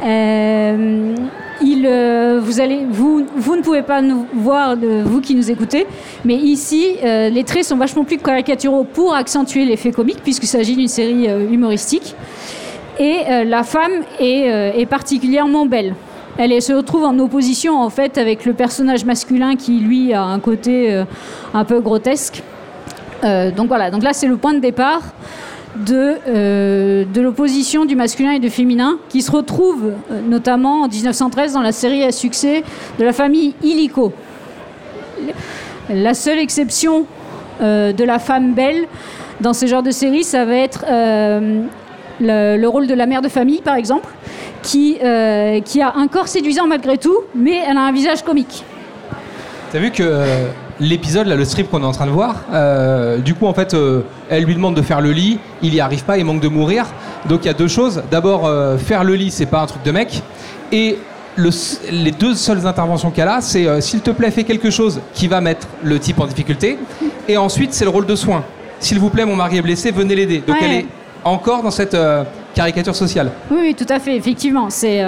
[0.05, 1.15] Euh,
[1.63, 5.87] euh, vous, ne pouvez pas nous voir, vous qui nous écoutez,
[6.25, 10.77] mais ici, euh, les traits sont vachement plus caricaturaux pour accentuer l'effet comique, puisqu'il s'agit
[10.77, 12.15] d'une série humoristique.
[12.99, 15.95] Et la femme est, particulièrement belle.
[16.39, 20.41] Elle se retrouve en opposition en fait avec le personnage masculin qui lui a un
[20.41, 21.05] côté
[21.53, 22.43] un peu grotesque.
[23.27, 25.03] Euh, donc voilà, donc là c'est le point de départ
[25.75, 31.53] de, euh, l'opposition du masculin et du féminin qui se retrouve euh, notamment en 1913
[31.53, 32.63] dans la série à succès
[32.99, 34.13] de la famille Illico.
[35.91, 37.07] La seule exception
[37.61, 38.87] de la femme belle
[39.41, 40.85] dans ce genre de série, ça va être
[42.21, 44.09] le, rôle de la mère de famille par exemple,
[44.63, 44.99] qui,
[45.65, 48.65] qui a un corps séduisant malgré tout, mais elle a un visage comique.
[49.73, 50.03] T'as vu que
[50.81, 54.03] l'épisode, le strip qu'on est en train de voir, euh, du coup, en fait, euh,
[54.29, 56.87] elle lui demande de faire le lit, il y arrive pas, il manque de mourir.
[57.29, 58.03] Donc il y a deux choses.
[58.11, 60.23] D'abord, euh, faire le lit, c'est pas un truc de mec.
[60.73, 60.99] Et
[61.37, 61.51] le
[61.91, 65.41] les deux seules interventions qu'elle a, c'est s'il te plaît, fais quelque chose qui va
[65.41, 66.79] mettre le type en difficulté.
[67.29, 68.43] Et ensuite, c'est le rôle de soin.
[68.81, 70.43] S'il vous plaît, mon mari est blessé, venez l'aider.
[70.47, 70.63] Donc Ouais.
[70.67, 70.87] elle est
[71.25, 71.97] encore dans cette
[72.55, 73.31] caricature sociale.
[73.51, 74.71] Oui, oui, tout à fait, effectivement.
[74.71, 75.03] C'est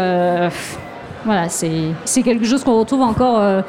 [1.24, 3.62] voilà, c'est quelque chose qu'on retrouve encore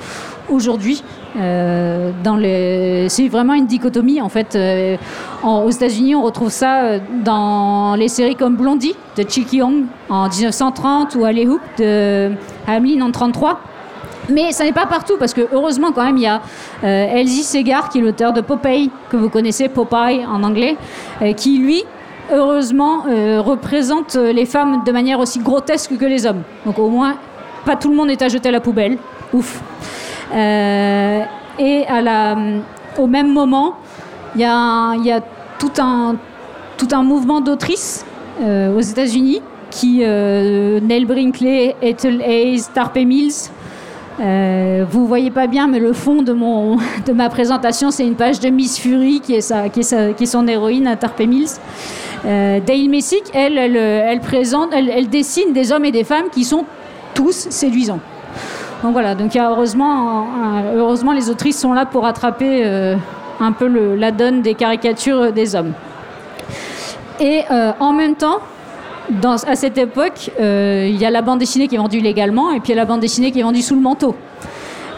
[0.49, 1.01] aujourd'hui.
[1.37, 3.07] Euh.
[3.09, 4.55] C'est vraiment une dichotomie en fait.
[4.55, 4.97] Euh,
[5.43, 10.27] aux États-Unis, on retrouve ça euh, dans les séries comme Blondie de Chick Young en
[10.27, 12.31] 1930 ou Alley Hoop de
[12.67, 13.59] Hamlin en 33.
[14.29, 16.41] Mais ça n'est pas partout parce que heureusement quand même il y a
[16.83, 20.77] Elsie Segar qui est l'auteur de Popeye que vous connaissez Popeye en anglais
[21.35, 21.83] qui lui
[22.31, 23.05] heureusement
[23.39, 26.43] représente les femmes de manière aussi grotesque que les hommes.
[26.67, 27.15] Donc au moins
[27.65, 28.99] pas tout le monde est à jeter à la poubelle.
[29.33, 29.63] Ouf.
[30.33, 31.21] Euh,
[31.57, 31.85] et
[32.97, 33.75] au même moment
[34.35, 35.21] il y a,
[35.57, 35.71] tout
[36.91, 38.05] un mouvement d'autrices
[38.41, 43.49] euh, aux États-Unis qui euh, Nell Brinkley, Ethel Hayes, Tarpe Mills.
[44.19, 46.33] Euh, vous voyez pas bien, mais le fond de,
[47.13, 51.49] ma présentation, c'est une page de Miss Fury qui est, son héroïne à Tarpe Mills.
[52.23, 56.65] Dale Messick, elle, présente, elle dessine des hommes et des femmes qui sont
[57.13, 57.99] tous séduisants.
[58.83, 60.25] Donc voilà, donc heureusement,
[60.73, 62.95] heureusement les autrices sont là pour rattraper euh,
[63.41, 65.73] un peu le- la donne des caricatures des hommes.
[67.19, 68.37] Et euh, en même temps,
[69.23, 72.61] à cette époque, euh, il y a la bande dessinée qui est vendue légalement et
[72.61, 74.15] puis il y a la bande dessinée qui est vendue sous le manteau.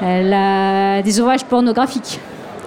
[0.02, 2.20] Des ouvrages pornographiques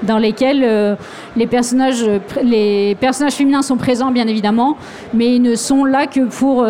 [0.03, 0.96] dans lesquels
[1.37, 2.05] les, personnages,
[2.42, 4.77] les personnages féminins sont présents, bien évidemment,
[5.12, 6.64] mais ils ne sont là que pour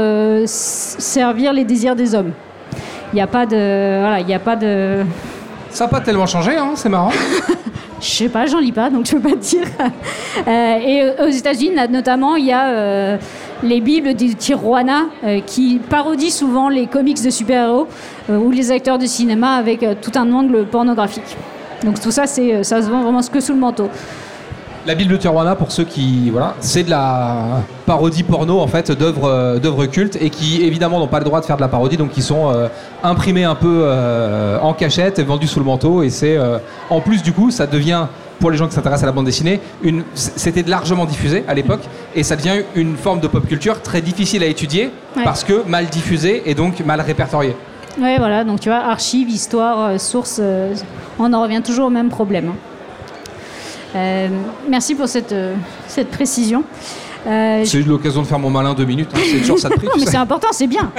[0.46, 2.33] servir les désirs des hommes.
[3.14, 4.00] Il n'y a pas de...
[4.00, 5.05] Voilà, il n'y a pas de...
[5.70, 7.12] Ça n'a pas tellement changé, hein, c'est marrant.
[8.00, 9.66] Je sais pas, j'en lis pas, donc je peux pas te dire.
[10.48, 13.16] Euh, et aux États-Unis, notamment, il y a euh,
[13.62, 17.87] les Bibles de Tijuana euh, qui parodient souvent les comics de super-héros
[18.31, 21.37] euh, ou les acteurs de cinéma avec euh, tout un angle pornographique.
[21.85, 23.88] Donc tout ça, c'est, euh, ça se vend vraiment que sous le manteau.
[24.86, 26.28] La Bible de Tijuana, pour ceux qui.
[26.30, 30.98] Voilà, c'est de la parodie porno, en fait, d'œuvres euh, d'œuvres cultes et qui, évidemment,
[30.98, 32.68] n'ont pas le droit de faire de la parodie, donc qui sont euh,
[33.02, 36.02] imprimés un peu euh, en cachette et vendus sous le manteau.
[36.02, 36.36] Et c'est.
[36.36, 36.58] euh,
[36.90, 38.06] en plus, du coup, ça devient.
[38.40, 41.80] Pour les gens qui s'intéressent à la bande dessinée, une- c'était largement diffusé à l'époque
[42.16, 45.22] et ça devient une forme de pop culture très difficile à étudier Ouais.
[45.24, 47.54] parce que mal diffusée et donc mal répertoriée.
[47.98, 50.74] Ouais, voilà, donc tu vois, archives, histoire, source, euh,
[51.20, 52.48] on en revient toujours au même problème.
[52.50, 52.56] hein.
[53.94, 54.28] Euh,
[54.68, 55.54] merci pour cette, euh,
[55.87, 56.64] cette précision.
[57.26, 59.74] Euh, J'ai eu l'occasion de faire mon malin deux minutes, hein, c'est toujours ça de
[59.74, 59.87] prix.
[59.87, 60.92] Non, tu mais c'est important, c'est bien.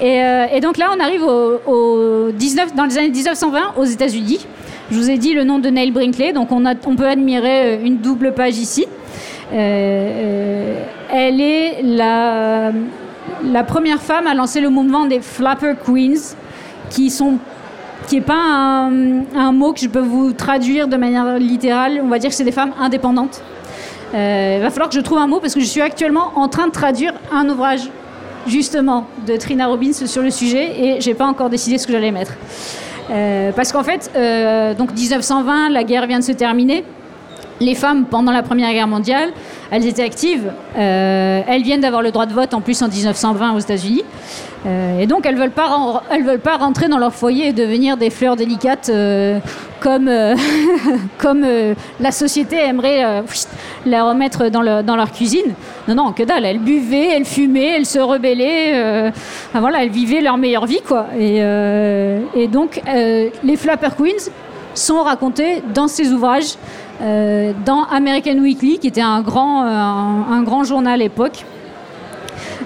[0.00, 0.20] Et,
[0.54, 4.46] et donc là, on arrive au, au 19, dans les années 1920 aux États-Unis.
[4.92, 7.80] Je vous ai dit le nom de Neil Brinkley, donc on, a, on peut admirer
[7.82, 8.86] une double page ici.
[9.52, 12.70] Elle est la,
[13.44, 16.36] la première femme à lancer le mouvement des Flapper Queens,
[16.90, 17.38] qui sont
[18.08, 22.00] qui n'est pas un, mot que je peux vous traduire de manière littérale.
[22.02, 23.42] On va dire que c'est des femmes indépendantes.
[24.14, 26.48] Euh, il va falloir que je trouve un mot parce que je suis actuellement en
[26.48, 27.88] train de traduire un ouvrage
[28.46, 32.10] justement de Trina Robbins sur le sujet et j'ai pas encore décidé ce que j'allais
[32.10, 32.32] mettre.
[33.10, 36.84] Euh, parce qu'en fait, euh, donc 1920, la guerre vient de se terminer.
[37.60, 39.30] Les femmes, pendant la Première Guerre mondiale,
[39.70, 40.50] elles étaient actives.
[40.78, 44.02] Euh, elles viennent d'avoir le droit de vote en plus en 1920 aux États-Unis.
[44.66, 47.98] Euh, et donc, elles ne veulent, pas veulent pas rentrer dans leur foyer et devenir
[47.98, 49.38] des fleurs délicates euh,
[49.80, 50.10] comme,
[51.18, 51.44] comme
[52.00, 53.22] la société aimerait
[53.84, 55.52] les remettre dans, le- dans leur cuisine.
[55.86, 56.46] Non, non, que dalle.
[56.46, 59.10] Elles buvaient, elles fumaient, elles se rebellaient.
[59.52, 61.08] voilà, elles vivaient leur meilleure vie, quoi.
[61.18, 64.30] Et, donc, les Flapper Queens
[64.74, 66.54] sont racontées dans ces ouvrages,
[67.02, 71.44] euh, dans American Weekly, qui était un grand, euh, un, grand journal à l'époque.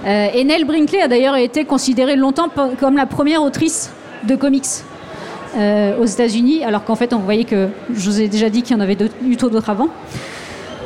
[0.06, 3.92] Euh, et Nell Brinkley a d'ailleurs été considérée longtemps comme la première autrice
[4.24, 4.64] de comics
[6.00, 8.76] aux États-Unis, alors qu'en fait, on voyait que je vous ai déjà dit qu'il y
[8.76, 9.86] en avait eu d'autres avant.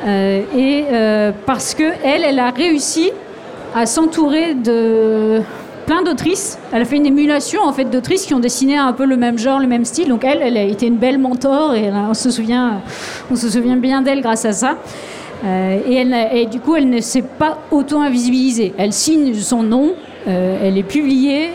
[0.07, 0.85] Et
[1.47, 3.11] parce que elle, elle a réussi
[3.75, 5.41] à s'entourer de
[5.89, 6.59] plein d'autrices.
[6.73, 9.39] Elle a fait une émulation en fait d'autrices qui ont dessiné un peu le même
[9.39, 10.09] genre, le même style.
[10.09, 12.83] Donc elle, elle a été une belle mentor et a- on se souvient,
[13.31, 14.77] on se souvient bien d'elle grâce à ça.
[15.45, 18.75] Euh, et, elle, et du coup, elle ne s'est pas auto-invisibilisée.
[18.77, 19.93] Elle signe son nom,
[20.27, 21.51] euh, elle est publiée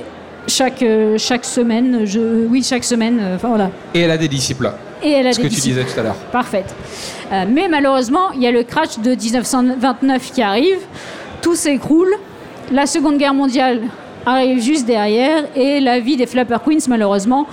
[0.47, 2.01] chaque, euh, chaque semaine.
[2.05, 3.19] Je, oui, chaque semaine.
[3.21, 3.69] euh, Enfin voilà.
[3.93, 4.71] Et elle a des disciples,
[5.03, 5.75] Et elle a ce des que tu disciples.
[5.79, 6.15] disais tout à l'heure.
[6.31, 6.73] Parfaite.
[7.31, 10.79] Euh, mais malheureusement, il y a le crash de 1929 qui arrive.
[11.43, 12.13] Tout s'écroule.
[12.71, 13.81] La Seconde Guerre mondiale
[14.25, 17.47] arrive juste derrière et la vie des Flapper Queens, malheureusement,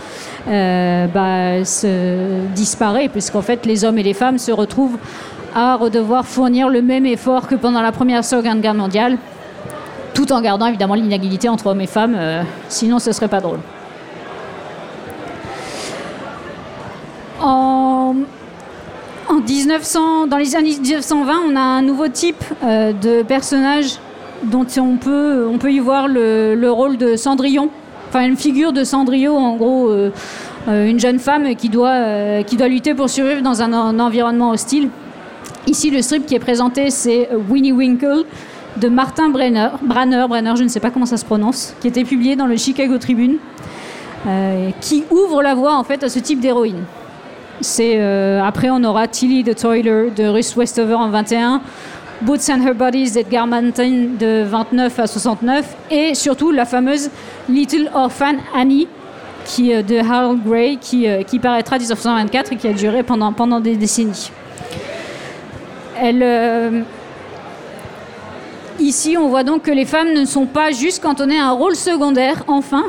[0.49, 4.99] euh, bah, se disparaît, puisqu'en fait, les hommes et les femmes se retrouvent
[5.55, 9.19] à devoir fournir le même effort que pendant la première Seconde Guerre mondiale,
[10.15, 13.59] tout en gardant évidemment l'inégalité entre hommes et femmes, euh, sinon ce serait pas drôle.
[17.41, 18.15] En,
[19.29, 23.99] en 1900, dans les années 1920, on a un nouveau type euh, de personnage
[24.45, 27.71] dont on peut, on peut y voir le, le rôle de Cendrillon,
[28.11, 30.11] enfin une figure de Cendrillon, en gros, euh,
[30.69, 34.51] euh, une jeune femme qui doit, euh, qui doit lutter pour survivre dans un, environnement
[34.51, 34.89] hostile.
[35.67, 38.25] Ici, le strip qui est présenté, c'est Winnie Winkle
[38.77, 42.05] de Martin Brenner, Branner, Brenner, je ne sais pas comment ça se prononce, qui était
[42.05, 43.37] publié dans le Chicago Tribune,
[44.81, 46.85] qui ouvre la voie en fait à ce type d'héroïne.
[47.61, 48.01] C'est
[48.41, 51.61] après on aura Tilly the Toiler de Ruth Westover en 21,
[52.23, 57.09] Boots and Her Bodies d'Edgar Manton de 29 à 69 et surtout la fameuse
[57.49, 58.89] Little Orphan Annie
[59.47, 63.03] qui, euh, de Harold Gray qui, euh, qui paraîtra en 1924 et qui a duré
[63.03, 64.31] pendant, pendant des décennies.
[65.99, 66.83] Elle, euh,
[68.79, 71.75] ici, on voit donc que les femmes ne sont pas juste cantonnées à un rôle
[71.75, 72.85] secondaire, enfin.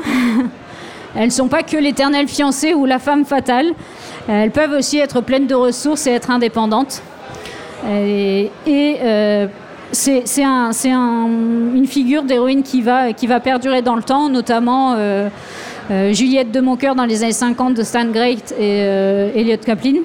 [1.14, 3.72] Elles ne sont pas que l'éternelle fiancée ou la femme fatale.
[4.28, 7.02] Elles peuvent aussi être pleines de ressources et être indépendantes.
[7.90, 9.46] Et, et, euh,
[9.90, 11.26] c'est c'est un- c'est un-
[11.74, 15.28] une figure d'héroïne qui va, perdurer dans le temps, notamment euh,
[15.90, 20.00] euh, Juliette de Moncoeur dans les années 50 de Stan Great et euh, Elliot Kaplan.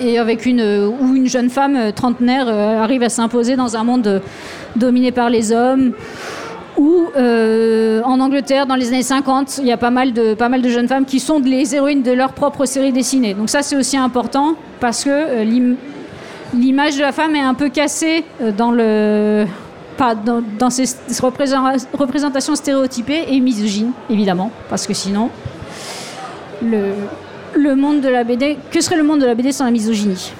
[0.00, 3.76] Et avec une, euh, où une jeune femme euh, trentenaire euh, arrive à s'imposer dans
[3.76, 4.18] un monde euh,
[4.74, 5.92] dominé par les hommes.
[6.76, 10.34] Ou euh, en Angleterre, dans les années 50, il y a pas mal, de,
[10.68, 13.34] jeunes femmes qui sont les héroïnes de leur propre série dessinée.
[13.34, 15.44] Donc ça, c'est aussi important parce que euh,
[16.52, 19.46] l'image de la femme est un peu cassée euh, dans le
[19.96, 25.30] pas dans, dans ces ces représent- représentations stéréotypées et misogynes, évidemment, parce que sinon,
[26.62, 26.92] le,
[27.54, 30.32] le monde de la BD, que serait le monde de la BD sans la misogynie?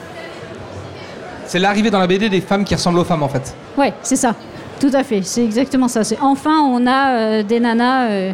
[1.47, 3.55] C'est l'arrivée dans la BD des femmes qui ressemblent aux femmes en fait.
[3.79, 4.35] Ouais, c'est ça.
[4.81, 5.23] Tout à fait.
[5.23, 6.03] C'est exactement ça.
[6.03, 8.33] C'est enfin on a euh, des nanas euh,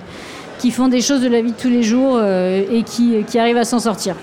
[0.58, 3.38] qui font des choses de la vie de tous les jours euh, et qui, qui
[3.38, 4.14] arrivent à s'en sortir.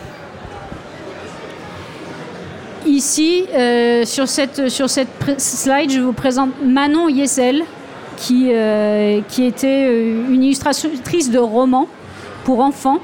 [2.88, 7.64] Ici, euh, sur cette, sur cette slide, je vous présente Manon Yessel,
[8.16, 11.88] qui, euh, qui était euh, une illustratrice de romans
[12.46, 13.00] pour enfants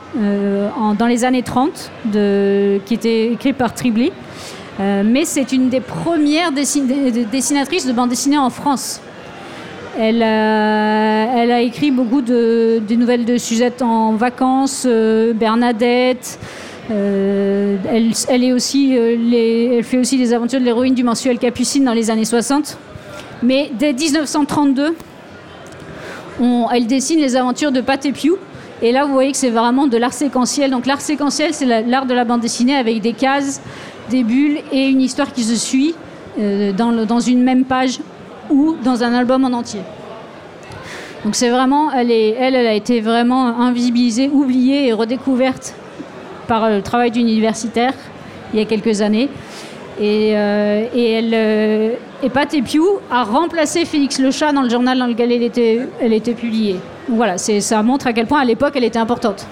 [0.79, 4.11] en- dans les années 30, de, qui était écrit par Tribly.
[4.79, 9.01] Mais c'est une des premières dessin- des- des dessinatrices de bande dessinée en France.
[9.99, 14.87] Elle a, elle a écrit beaucoup de, nouvelles de Suzette en vacances,
[15.35, 16.39] Bernadette.
[16.91, 22.25] Euh, euh, elle fait aussi les aventures de l'héroïne du mensuel Capucine dans les années
[22.25, 22.77] 60.
[23.41, 24.95] Mais dès 1932,
[26.41, 28.37] on- elle dessine les aventures de Pat et Pew.
[28.81, 30.71] Et là, vous voyez que c'est vraiment de l'art séquentiel.
[30.71, 33.61] Donc l'art séquentiel, c'est la- l'art de la bande dessinée avec des cases,
[34.09, 35.95] des bulles et une histoire qui se suit
[36.39, 37.99] euh, dans, une même page
[38.49, 39.81] ou dans un album en entier.
[41.23, 45.75] Donc c'est vraiment, elle a été vraiment invisibilisée, oubliée et redécouverte
[46.47, 47.93] par le travail d'une universitaire
[48.53, 49.29] il y a quelques années.
[49.99, 51.89] Et, euh, et, elle, euh,
[52.23, 52.49] et Pat
[53.11, 56.79] a remplacé Félix le chat dans le journal dans lequel elle était, elle était publiée.
[57.07, 59.45] Donc voilà, c'est- ça montre à quel point à l'époque elle était importante.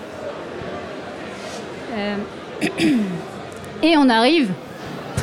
[1.96, 2.16] Euh,
[3.84, 4.50] et on arrive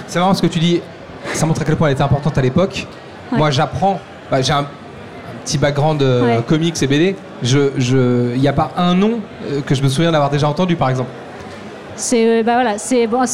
[0.07, 0.81] C'est marrant ce que tu dis.
[1.33, 2.87] Ça montre à quel point elle était importante à l'époque.
[3.33, 3.39] Ouais.
[3.39, 4.01] Moi, j'apprends.
[4.31, 4.67] bah, J'ai un
[5.45, 6.43] petit background euh, Ouais.
[6.47, 7.17] comics et BD.
[7.43, 10.77] Je, il n'y a pas un nom euh, que je me souviens d'avoir déjà entendu,
[10.77, 11.11] par exemple.
[11.99, 12.79] C'est euh, bah voilà,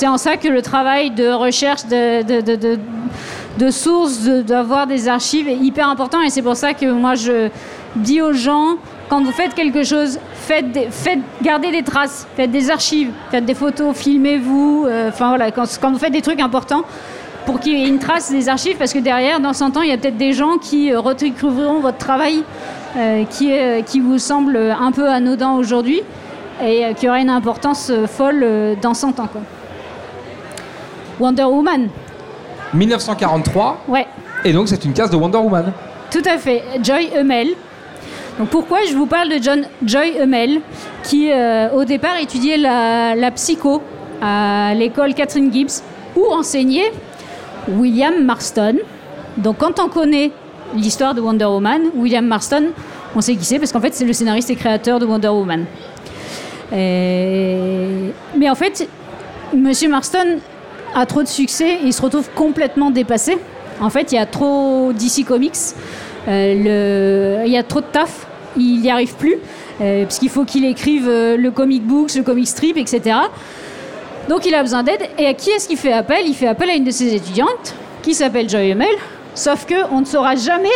[0.09, 5.46] en ça que le travail de recherche de, de, de, de- sources, d'avoir des archives
[5.48, 7.50] est hyper important et c'est pour ça que moi je
[7.96, 8.77] dis aux gens
[9.11, 13.55] quand vous faites quelque chose, faites, faites gardez des traces, faites des archives, faites des
[13.55, 14.87] photos, filmez-vous.
[14.88, 16.85] euh, Enfin voilà, quand, vous faites des trucs importants
[17.44, 19.90] pour qu'il y ait une trace des archives parce que derrière, dans 100 ans, il
[19.90, 22.42] y a peut-être des gens qui euh, redécouvriront votre travail
[23.29, 23.50] qui,
[23.87, 26.00] qui vous semble un peu anodin aujourd'hui
[26.62, 29.29] et euh, qui aura une importance euh, folle euh, dans 100 ans.
[29.31, 29.40] Quoi.
[31.21, 31.88] Wonder Woman,
[32.73, 33.85] 1943.
[33.88, 34.07] ouais,
[34.45, 35.73] Et donc, c'est une case de Wonder Woman.
[36.11, 36.62] tout à fait.
[36.83, 37.49] Joy Hummel.
[38.39, 40.61] Donc pourquoi je vous parle de John Joy Hummel,
[41.05, 43.81] qui euh, au départ étudiait la, la psycho
[44.20, 45.83] à l'école Catherine Gibbs,
[46.16, 46.91] où enseignait
[47.68, 48.78] William Marston.
[49.37, 50.33] Donc quand on connaît
[50.74, 52.70] l'histoire de Wonder Woman, William Marston,
[53.14, 55.64] on sait qui c'est parce qu'en fait c'est le scénariste et créateur de Wonder Woman.
[56.73, 58.89] Et- Mais en fait,
[59.55, 60.39] Monsieur Marston
[60.95, 63.37] a trop de succès il se retrouve complètement dépassé.
[63.81, 65.53] En fait, il y a trop DC Comics,
[66.29, 69.35] euh, il y a trop de taf il n'y arrive plus,
[69.81, 73.17] euh, puisqu'il faut qu'il écrive euh, le comic books, le comic strip, etc.
[74.29, 75.03] Donc il a besoin d'aide.
[75.19, 76.21] Et à qui est-ce qu'il fait appel?
[76.27, 78.95] Il fait appel à une de ses étudiantes, qui s'appelle Joy Hummel,
[79.35, 80.69] sauf que on ne saura jamais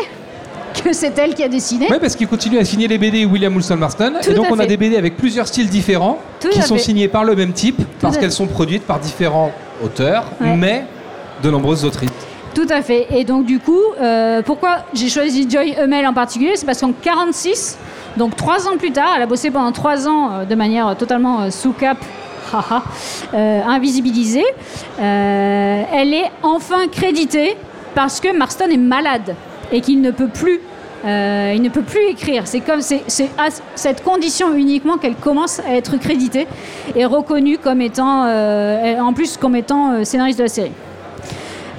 [0.82, 1.86] que c'est elle qui a dessiné.
[1.90, 4.14] Oui, parce qu'il continue à signer les BD William Wilson Marston.
[4.22, 6.82] Tout et donc on a des BD avec plusieurs styles différents Tout qui sont fait.
[6.82, 9.52] signés par le même type parce qu'elles sont produites par différents
[9.84, 10.56] auteurs, Ouais.
[10.56, 10.84] mais
[11.42, 12.10] de nombreuses autrices.
[12.54, 13.06] Tout à fait.
[13.10, 16.52] Et donc du coup, euh, pourquoi j'ai choisi Joy Hummel en particulier?
[16.56, 17.78] C'est parce qu'en 46,
[18.16, 21.42] donc trois ans plus tard, elle a bossé pendant trois ans euh, de manière totalement
[21.42, 21.98] euh, sous cap.
[22.52, 22.82] haha,
[23.34, 24.44] invisibilisée.
[24.98, 27.56] Elle est enfin créditée
[27.94, 29.34] parce que Marston est malade
[29.72, 30.60] et qu'il ne peut plus,
[31.04, 32.46] euh, il ne peut plus écrire.
[32.46, 36.46] C'est comme c'est à cette condition uniquement qu'elle commence à être créditée
[36.96, 40.72] et reconnue comme étant, euh, en plus comme étant euh, scénariste de la série.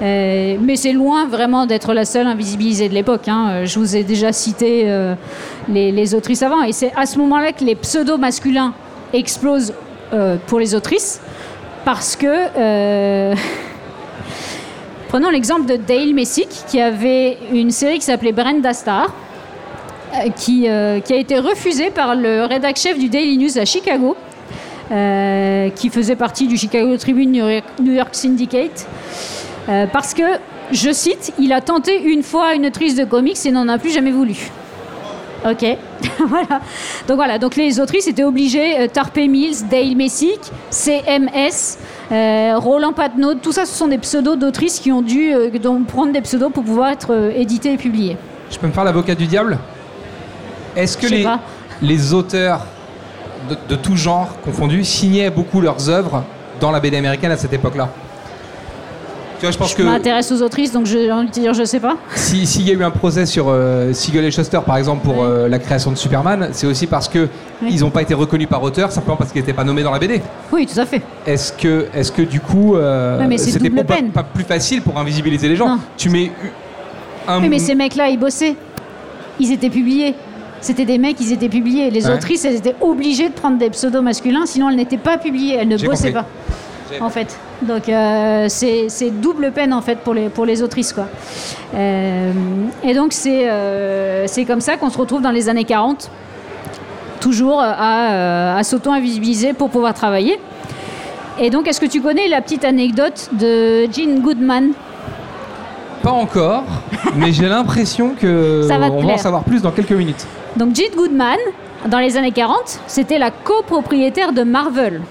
[0.02, 3.28] Mais c'est loin vraiment d'être la seule invisibilisée de l'époque.
[3.28, 3.66] hein.
[3.66, 4.86] Je vous ai déjà cité
[5.68, 6.62] les, les autrices avant.
[6.62, 8.72] Et c'est à ce moment-là que les pseudos masculins
[9.12, 9.74] explosent
[10.46, 11.20] pour les autrices.
[11.84, 13.34] Parce que.
[15.10, 19.12] Prenons l'exemple de Dale Messick, qui avait une série qui s'appelait Brenda Star,
[20.14, 23.64] euh, qui, euh, qui a été refusée par le rédac chef du Daily News à
[23.64, 24.16] Chicago,
[24.92, 28.86] euh, qui faisait partie du Chicago Tribune New York, Syndicate.
[29.92, 30.22] Parce que,
[30.70, 33.90] je cite, il a tenté une fois une autrice de comics et n'en a plus
[33.90, 34.36] jamais voulu.
[35.48, 35.64] Ok,
[36.26, 36.60] voilà.
[37.08, 40.38] Donc voilà, donc les autrices étaient obligées, euh, Tarpe Mills, Dale Messick,
[40.70, 41.78] CMS,
[42.12, 45.86] euh, Roland Patnaud, tout ça ce sont des pseudos d'autrices qui ont dû euh, donc
[45.86, 48.18] prendre des pseudos pour pouvoir être euh, édités et publiés.
[48.50, 49.58] Je peux me faire l'avocat du diable?
[50.76, 51.06] Est-ce que
[51.80, 52.66] les auteurs
[53.48, 56.22] de, de tout genre confondus signaient beaucoup leurs œuvres
[56.60, 57.88] dans la BD américaine à cette époque-là?
[59.40, 61.64] Tu vois, je pense Je que m'intéresse aux autrices, donc j'ai envie de dire je
[61.64, 61.96] sais pas.
[62.14, 65.16] si- s'il y a eu un procès sur euh, Siegel et Shuster, par exemple, pour
[65.20, 65.26] Ouais.
[65.28, 67.26] euh, la création de Superman, c'est aussi parce que
[67.62, 67.70] Oui.
[67.72, 69.98] ils n'ont pas été reconnus par auteur, simplement parce qu'ils n'étaient pas nommés dans la
[69.98, 70.20] BD.
[70.52, 71.00] Oui, tout à fait.
[71.26, 73.70] Est-ce que, est que du coup, euh, Ouais, c'était
[74.12, 75.78] pas, plus facile pour invisibiliser les gens Non.
[75.96, 76.30] Tu mets
[77.26, 77.40] un.
[77.40, 78.56] Oui, mais ces mecs-là, ils bossaient.
[79.38, 80.14] Ils étaient publiés.
[80.60, 81.88] C'était des mecs, ils étaient publiés.
[81.90, 82.12] Les Ouais.
[82.14, 85.56] autrices, elles étaient obligées de prendre des pseudos masculins, sinon elles n'étaient pas publiées.
[85.58, 86.26] Elles ne bossaient compris.
[86.98, 87.04] pas.
[87.06, 87.38] En fait.
[87.62, 91.06] Donc euh, c'est double peine en fait pour les, pour les autrices quoi.
[91.74, 92.32] Euh,
[92.82, 96.10] et donc c'est euh, comme ça qu'on se retrouve dans les années 40,
[97.20, 100.38] toujours à, euh, à s'auto-invisibiliser pour pouvoir travailler.
[101.38, 104.70] Et donc est-ce que tu connais la petite anecdote de Jean Goodman?
[106.02, 106.64] Pas encore,
[107.16, 110.26] mais j'ai l'impression que Ça va on va en savoir plus dans quelques minutes.
[110.56, 111.38] Donc Jean Goodman,
[111.86, 115.02] dans les années 40, c'était la copropriétaire de Marvel.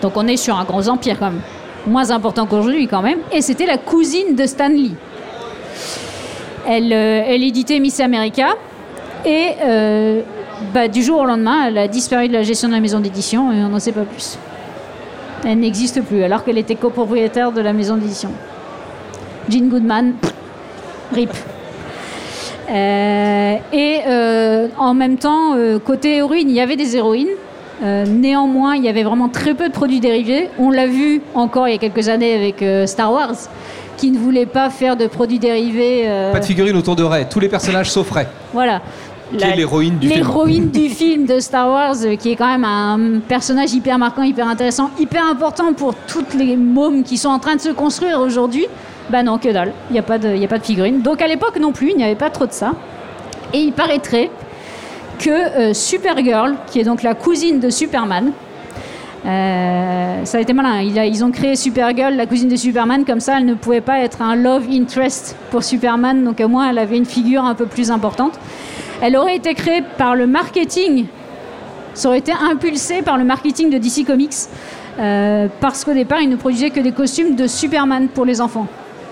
[0.00, 1.40] Donc on est sur un gros empire quand même.
[1.88, 3.18] Moins important qu'aujourd'hui quand même.
[3.32, 4.94] Et c'était la cousine de Stan Lee.
[6.66, 8.48] Elle, euh, elle éditait Miss America.
[9.24, 10.20] Et euh,
[10.74, 13.52] bah, du jour au lendemain, elle a disparu de la gestion de la maison d'édition
[13.52, 14.38] et on n'en sait pas plus.
[15.44, 18.30] Elle n'existe plus alors qu'elle était copropriétaire de la maison d'édition.
[19.48, 20.14] Jean Goodman,
[21.12, 21.30] rip.
[22.70, 24.00] Euh, et
[24.76, 27.28] en même temps, côté héroïne, il y avait des héroïnes.
[27.82, 30.50] Euh, néanmoins, il y avait vraiment très peu de produits dérivés.
[30.58, 33.34] On l'a vu encore il y a quelques années avec euh, Star Wars,
[33.96, 36.04] qui ne voulait pas faire de produits dérivés.
[36.06, 38.80] euh, Pas de figurine autour de Ray, tous les personnages sauf Ray, voilà.
[39.36, 40.20] qui est l'héroïne du film.
[40.20, 44.48] L'héroïne du film de Star Wars, qui est quand même un personnage hyper marquant, hyper
[44.48, 48.66] intéressant, hyper important pour toutes les mômes qui sont en train de se construire aujourd'hui.
[49.10, 49.72] Bah non, que dalle.
[49.90, 51.00] Il n'y a, pas de- y a pas de figurine.
[51.00, 52.72] Donc à l'époque non plus, il n'y avait pas trop de ça.
[53.54, 54.30] Et il paraîtrait
[55.18, 58.32] que euh, Supergirl, qui est donc la cousine de Superman,
[59.26, 60.80] euh, ça a été malin.
[60.80, 64.22] Ils ont créé Supergirl, la cousine de Superman, comme ça elle ne pouvait pas être
[64.22, 67.90] un love interest pour Superman, donc au moins elle avait une figure un peu plus
[67.90, 68.38] importante.
[69.00, 71.06] Elle aurait été créée par le marketing,
[71.94, 74.34] ça aurait été impulsé par le marketing de DC Comics,
[74.98, 78.66] euh, parce qu'au départ ils ne produisaient que des costumes de Superman pour les enfants,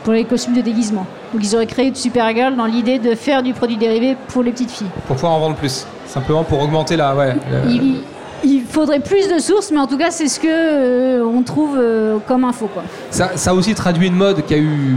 [0.05, 1.07] pour les costumes de déguisement.
[1.33, 4.71] Donc ils auraient créé Supergirl dans l'idée de faire du produit dérivé pour les petites
[4.71, 4.91] filles.
[5.07, 7.15] Pour pouvoir en vendre plus, simplement pour augmenter la.
[7.15, 7.35] Ouais,
[7.69, 8.03] Il,
[8.45, 11.77] il faudrait plus de sources, mais en tout cas, c'est ce que euh, on trouve
[11.79, 12.69] euh, comme info.
[12.73, 12.83] Quoi.
[13.11, 14.97] Ça, ça a aussi traduit une mode qui a eu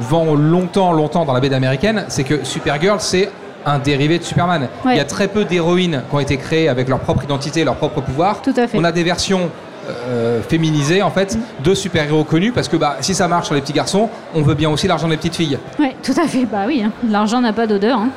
[0.00, 3.30] vent longtemps, longtemps dans la BD américaine, c'est que Supergirl, c'est
[3.66, 4.68] un dérivé de Superman.
[4.84, 4.94] Ouais.
[4.94, 7.76] Il y a très peu d'héroïnes qui ont été créées avec leur propre identité, leur
[7.76, 8.42] propre pouvoir.
[8.42, 8.76] Tout à fait.
[8.78, 9.48] On a des versions
[9.88, 13.60] euh, féminisées, en fait, de super-héros connus, parce que bah, si ça marche sur les
[13.62, 15.58] petits garçons, on veut bien aussi l'argent des petites filles.
[15.78, 16.44] Oui, tout à fait.
[16.44, 16.90] Bah oui, hein.
[17.08, 17.98] l'argent n'a pas d'odeur.
[17.98, 18.08] hein.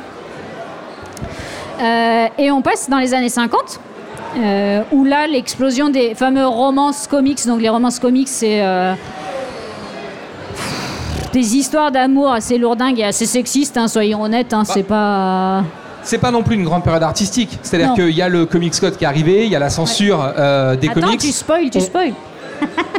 [1.80, 3.80] Euh, et on passe dans les années 50,
[4.38, 7.46] euh, où là, l'explosion des fameux romances comics.
[7.46, 8.94] Donc les romances comics, c'est euh,
[11.34, 13.78] des histoires d'amour assez lourdingues et assez sexistes.
[13.78, 15.64] hein, soyons honnêtes, hein, c'est pas.
[16.04, 17.60] c'est pas non plus une grande période artistique.
[17.62, 20.34] C'est-à-dire qu'il y a le Comics Code qui est arrivé, il y a la censure
[20.38, 21.20] euh, des Attends, comics.
[21.20, 22.14] tu spoil, tu spoil.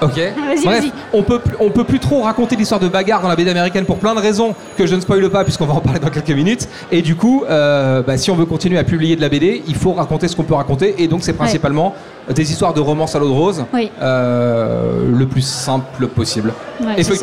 [0.00, 0.10] Ok.
[0.16, 0.92] Vas-y, Bref, vas-y.
[1.12, 3.84] on peut plus- on peut plus trop raconter l'histoire de bagarre dans la BD américaine
[3.84, 6.30] pour plein de raisons que je ne spoile pas puisqu'on va en parler dans quelques
[6.30, 6.68] minutes.
[6.92, 9.74] Et du coup, euh, bah, si on veut continuer à publier de la BD, il
[9.74, 10.94] faut raconter ce qu'on peut raconter.
[11.02, 11.94] Et donc c'est principalement
[12.32, 13.90] des histoires de romance à l'eau de rose, Oui.
[14.02, 16.52] euh, le plus simple possible.
[16.80, 17.14] Ouais, et c'est.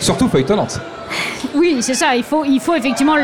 [0.00, 0.80] Surtout feuilletonnante.
[1.54, 2.16] Oui, c'est ça.
[2.16, 3.22] Il faut, il faut effectivement le,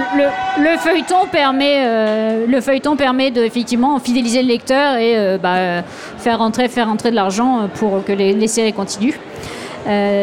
[0.63, 5.83] le feuilleton permet, euh, le feuilleton permet de effectivement fidéliser le lecteur et euh, bah,
[6.19, 9.19] faire rentrer, faire de l'argent euh, pour que les, les séries continuent.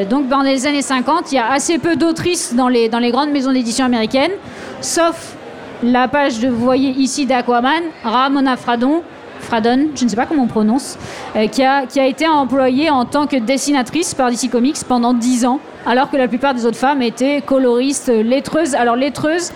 [0.09, 3.11] Donc dans les années 50, il y a assez peu d'autrices dans les, dans les
[3.11, 4.31] grandes maisons d'édition américaines,
[4.81, 5.35] sauf
[5.83, 9.03] la page que vous voyez ici d'Aquaman, Ramona Fradon,
[9.39, 10.97] Fradon, je ne sais pas comment on prononce,
[11.51, 15.45] qui, a, qui a été employée en tant que dessinatrice par DC Comics pendant 10
[15.45, 18.75] ans, alors que la plupart des autres femmes étaient coloristes, lettreuses.
[18.75, 19.51] Alors lettreuses,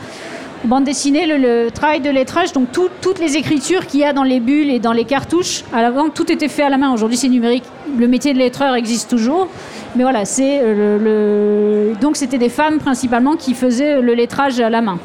[0.63, 4.13] bande dessinée, le, le travail de lettrage, donc tout- toutes les écritures qu'il y a
[4.13, 6.91] dans les bulles et dans les cartouches, à l'avant, tout était fait à la main.
[6.93, 7.63] Aujourd'hui, c'est numérique.
[7.97, 9.47] Le métier de lettreur existe toujours.
[9.95, 11.03] Mais voilà, c'est euh, le,
[11.91, 14.97] le- donc c'était des femmes principalement qui faisaient le lettrage à la main.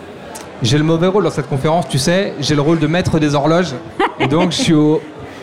[0.63, 3.35] J'ai le mauvais rôle dans cette conférence, tu sais, j'ai le rôle de maître des
[3.35, 3.73] horloges.
[4.21, 5.01] et donc je suis au-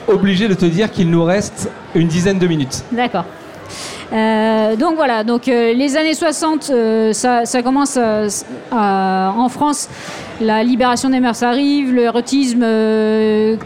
[0.08, 2.84] obligé de te dire qu'il nous reste une dizaine de minutes.
[2.92, 3.26] D'accord.
[4.14, 7.98] Euh, donc voilà, donc euh, les années 60, euh, ça, commence
[8.72, 9.90] en France.
[10.40, 12.66] La libération des mœurs arrive, le érotisme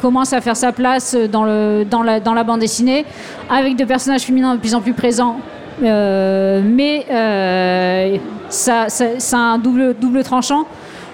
[0.01, 3.05] commence à faire sa place dans, la, bande dessinée,
[3.49, 5.37] avec des personnages féminins de plus en plus présents.
[5.81, 7.05] Mais
[8.49, 10.65] ça, ça- a un double, double tranchant.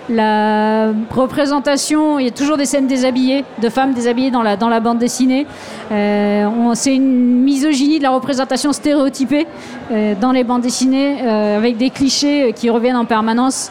[0.10, 4.70] La représentation, il y a toujours des scènes déshabillées, de femmes déshabillées dans la, dans
[4.70, 5.46] la bande dessinée.
[5.92, 9.46] Euh, c'est une misogynie de la représentation stéréotypée
[9.92, 13.70] euh, dans les bandes dessinées, euh, avec des clichés euh, qui reviennent en permanence.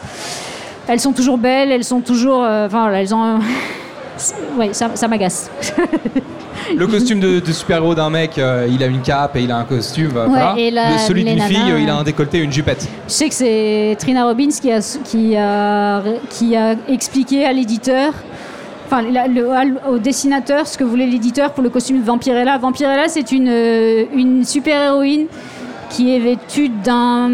[0.87, 2.43] Elles sont toujours belles, elles sont toujours.
[2.43, 3.39] euh, Enfin, elles ont.
[4.57, 5.49] ouais, ça, ça m'agace.
[6.75, 9.57] Le costume de, de super-héros d'un mec, euh, il a une cape et il a
[9.57, 10.11] un costume.
[10.17, 10.55] euh, Ouais, voilà.
[10.57, 12.85] et la- Le- celui d'une fille, euh, il a un décolleté et une jupette.
[13.07, 18.11] Je sais que c'est Trina Robbins qui a, qui a, qui a expliqué à l'éditeur,
[18.85, 22.57] enfin la- le- al- au dessinateur, ce que voulait l'éditeur pour le costume de Vampirella.
[22.57, 23.47] Vampirella, c'est une,
[24.13, 25.27] une super-héroïne
[25.89, 27.29] qui est vêtue d'un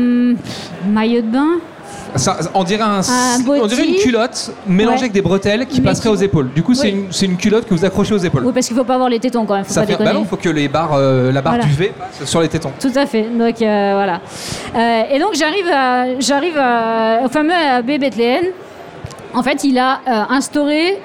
[0.88, 1.48] maillot de bain.
[2.16, 5.00] Ça, on, dirait un, Un on dirait une culotte mélangée Ouais.
[5.02, 6.52] avec des bretelles qui Mais passerait qui- aux épaules.
[6.54, 8.44] Du coup, c'est une, une culotte que vous accrochez aux épaules.
[8.46, 10.14] Oui, parce qu'il faut pas voir les tétons quand même, faut Ça pas fait, bah
[10.14, 11.68] non, faut que les barres, euh, la barre Voilà.
[11.68, 12.72] du V passe sur les tétons.
[12.80, 13.24] Tout à fait.
[13.24, 14.22] Donc euh, voilà.
[14.76, 16.54] Euh, et donc j'arrive j'arrive
[17.26, 18.46] au fameux abbé Bethléem.
[19.34, 20.00] En fait, il a
[20.30, 21.00] instauré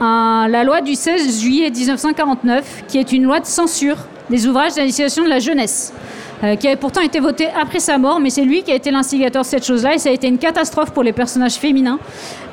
[0.00, 3.96] un- la loi du 16 juillet 1949, qui est une loi de censure
[4.30, 5.92] des ouvrages d'initiation de la jeunesse.
[6.44, 8.90] Euh, qui avait pourtant été votée après sa mort, mais c'est lui qui a été
[8.90, 11.98] l'instigateur de cette chose-là, et ça a été une catastrophe pour les personnages féminins.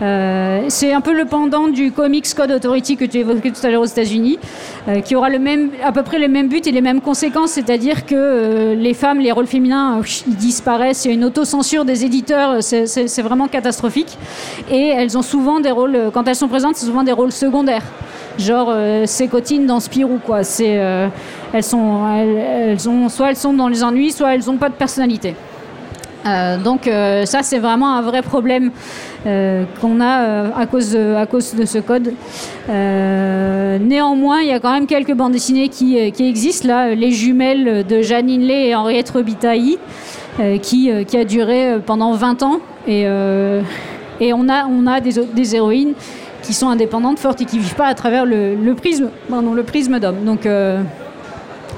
[0.02, 3.70] Euh, c'est un peu le pendant du Comics Code Authority que tu évoquais tout à
[3.70, 4.40] l'heure aux États-Unis,
[4.88, 7.52] euh, qui aura le même, à peu près les mêmes buts et les mêmes conséquences,
[7.52, 12.06] c'est-à-dire que les femmes, les rôles féminins, ils disparaissent, il y a une autocensure des
[12.06, 14.18] éditeurs, c'est- vraiment catastrophique.
[14.72, 17.84] Et elles ont souvent des rôles, quand elles sont présentes, c'est souvent des rôles secondaires.
[18.38, 20.44] Genre euh, ces cotines dans Spirou, quoi.
[20.44, 21.08] C'est, euh,
[21.54, 24.74] elles sont, elles, ont, soit elles sont dans les ennuis, soit elles n'ont pas de
[24.74, 25.36] personnalité.
[26.26, 28.72] Euh, donc euh, ça c'est vraiment un vrai problème
[29.26, 32.14] qu'on a à, cause de, à cause de ce code.
[32.68, 37.86] Néanmoins, il y a quand même quelques bandes dessinées qui, qui existent là, les jumelles
[37.86, 39.78] de Janine Lay et Henriette Robitaille,
[40.62, 43.04] qui, qui a duré pendant 20 ans et,
[44.20, 45.94] et on a, on a des, des héroïnes
[46.44, 50.00] qui sont indépendantes, fortes et qui vivent pas à travers le, prisme, pardon, le prisme
[50.00, 50.24] d'homme.
[50.26, 50.82] Donc, euh,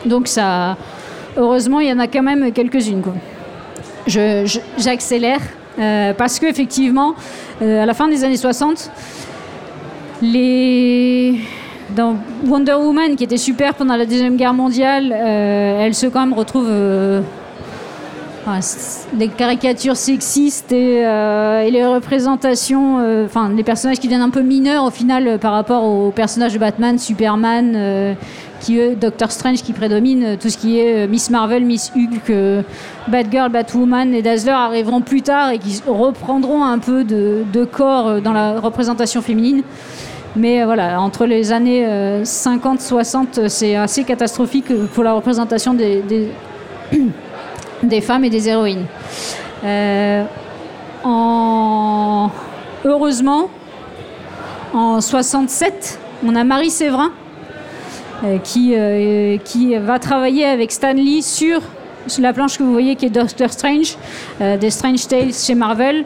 [0.06, 0.76] donc ça,
[1.38, 3.02] heureusement, il y en a quand même quelques-unes.
[3.02, 3.14] quoi
[4.08, 5.40] je- j'accélère
[5.80, 7.16] euh, parce qu'effectivement,
[7.62, 8.90] euh, à la fin des années 60,
[10.22, 11.40] les...
[11.96, 16.34] dans Wonder Woman, qui était super pendant la Deuxième Guerre mondiale, elle se quand même
[16.34, 16.70] retrouve
[19.14, 24.42] des caricatures sexistes et, euh, les représentations, euh, enfin les personnages qui deviennent un peu
[24.42, 28.16] mineurs au final euh, par rapport aux personnages de Batman, Superman,
[28.62, 32.32] qui eux, Doctor Strange qui prédomine, tout ce qui est Miss Marvel, Miss Hulk,
[33.08, 38.34] Batgirl, Batwoman et Dazzler arriveront plus tard et qui reprendront un peu de, corps dans
[38.34, 39.64] la représentation féminine.
[40.36, 41.86] Mais voilà, entre les années
[42.24, 46.04] 50-60, c'est assez catastrophique pour la représentation des,
[47.86, 48.86] des femmes et des héroïnes.
[49.64, 50.24] Euh,
[51.04, 52.30] en...
[52.84, 53.50] Heureusement,
[54.74, 57.12] en 67, on a Marie Séverin
[58.24, 61.62] euh, qui, euh, qui va travailler avec Stan Lee sur
[62.20, 63.98] la planche que vous voyez qui est Doctor Strange,
[64.40, 66.06] des Strange Tales chez Marvel,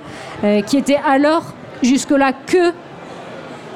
[0.68, 1.44] qui était alors
[1.84, 2.72] jusque-là que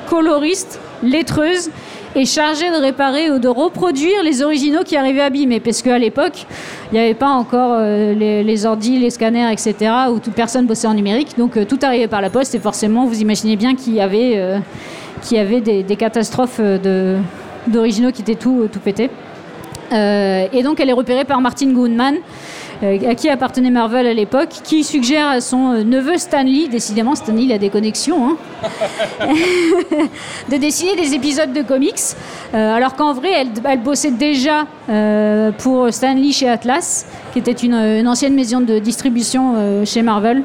[0.10, 1.70] coloriste, lettreuse
[2.16, 5.60] et chargée de réparer ou de reproduire les originaux qui arrivaient abîmés.
[5.60, 6.46] Parce qu'à l'époque,
[6.92, 10.66] il n'y avait pas encore euh, les, les ordi, les scanners, etc., où toute personne
[10.66, 11.38] bossait en numérique.
[11.38, 14.34] Donc euh, tout arrivait par la poste et forcément, vous imaginez bien qu'il y avait,
[14.36, 14.60] euh,
[15.32, 16.62] des, catastrophes
[17.68, 19.10] d'originaux qui étaient tout, tout pétés.
[19.92, 22.16] Et donc elle est repérée par Martin Goodman,
[22.82, 27.44] à qui appartenait Marvel à l'époque, qui suggère à son euh, neveu Stanley, décidément Stanley
[27.44, 28.38] il a des connexions, hein,
[30.50, 32.00] de dessiner des épisodes de comics,
[32.54, 38.08] euh, alors qu'en vrai elle, bossait déjà euh, pour Stanley chez Atlas, qui était une,
[38.08, 40.44] ancienne maison de distribution euh, chez Marvel.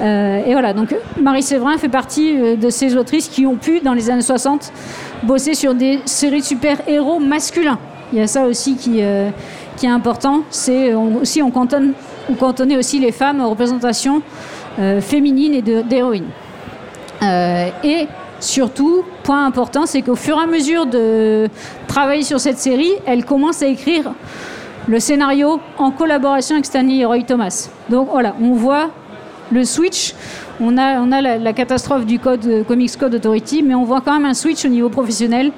[0.00, 3.80] Euh, et voilà, donc Marie Séverin fait partie euh, de ces autrices qui ont pu,
[3.80, 4.72] dans les années 60,
[5.24, 7.78] bosser sur des séries de super-héros masculins.
[8.12, 9.30] Il y a ça aussi qui, euh,
[9.78, 10.42] qui est important.
[10.50, 11.92] C'est on- aussi on cantonne,
[12.30, 14.22] on cantonnait aussi les femmes aux représentations
[14.78, 16.28] euh, féminines et d'héroïnes.
[17.22, 18.06] Euh, et
[18.40, 21.48] surtout, point important, c'est qu'au fur et à mesure de
[21.86, 24.12] travailler sur cette série, elle commence à écrire
[24.86, 27.68] le scénario en collaboration avec Stanley et Roy Thomas.
[27.90, 28.90] Donc voilà, on voit
[29.50, 30.14] le switch.
[30.60, 34.00] On a, on a la, catastrophe du code euh, Comics Code Authority, mais on voit
[34.00, 35.52] quand même un switch au niveau professionnel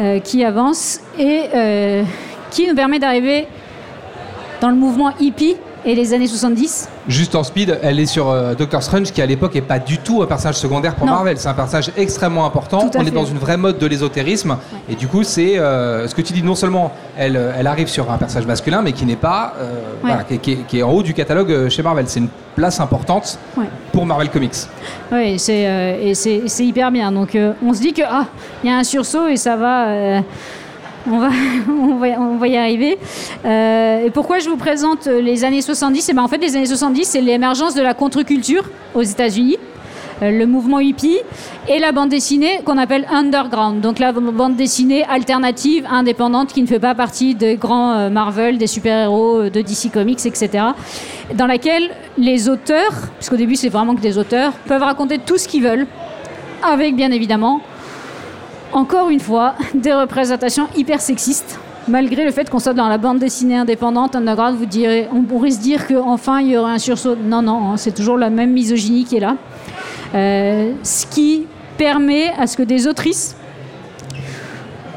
[0.00, 2.02] euh, qui avance et euh,
[2.52, 3.46] qui nous permet d'arriver
[4.60, 6.88] dans le mouvement hippie et les années 70.
[7.08, 9.98] Juste en speed, elle est sur euh, Doctor Strange qui à l'époque est pas du
[9.98, 11.14] tout un personnage secondaire pour Non.
[11.14, 11.36] Marvel.
[11.38, 12.88] C'est un personnage extrêmement important.
[12.96, 14.56] On est dans une vraie mode de l'ésotérisme.
[14.88, 16.44] Et du coup, c'est euh, ce que tu dis.
[16.44, 19.72] Non seulement elle, euh, elle arrive sur un personnage masculin, mais qui n'est pas, euh,
[20.02, 22.04] voilà, qui, est- qui est- qui est en haut du catalogue chez Marvel.
[22.06, 23.64] C'est une place importante Ouais.
[23.90, 24.54] pour Marvel Comics.
[25.10, 25.62] Oui, c'est
[26.00, 27.10] et c'est c'est hyper bien.
[27.10, 27.36] Donc
[27.66, 28.26] on se dit que ah,
[28.62, 30.20] il y a un sursaut et ça va.
[31.10, 31.30] on va,
[32.18, 32.98] on, va, y arriver.
[33.44, 36.54] Euh, et pourquoi je vous présente euh, les années 70 Et ben En fait, les
[36.54, 38.62] années 70, c'est l'émergence de la contre-culture
[38.94, 39.56] aux États-Unis,
[40.22, 41.18] euh, le mouvement hippie
[41.68, 43.80] et la bande dessinée qu'on appelle underground.
[43.80, 48.68] Donc la bande dessinée alternative, indépendante, qui ne fait pas partie des grands Marvel, des
[48.68, 50.66] super-héros, de DC Comics, etc.
[51.34, 55.48] Dans laquelle les auteurs, puisqu'au début c'est vraiment que des auteurs, peuvent raconter tout ce
[55.48, 55.86] qu'ils veulent,
[56.62, 57.60] avec bien évidemment
[58.72, 61.58] encore une fois, des représentations hyper sexistes.
[61.88, 65.50] Malgré le fait qu'on soit dans la bande dessinée indépendante, underground, vous direz, on pourrait
[65.50, 67.16] se dire qu'enfin il y aurait un sursaut.
[67.16, 69.36] Non, non, hein, c'est toujours la même misogynie qui est là.
[70.14, 71.46] Euh, ce qui
[71.78, 73.34] permet à ce que des autrices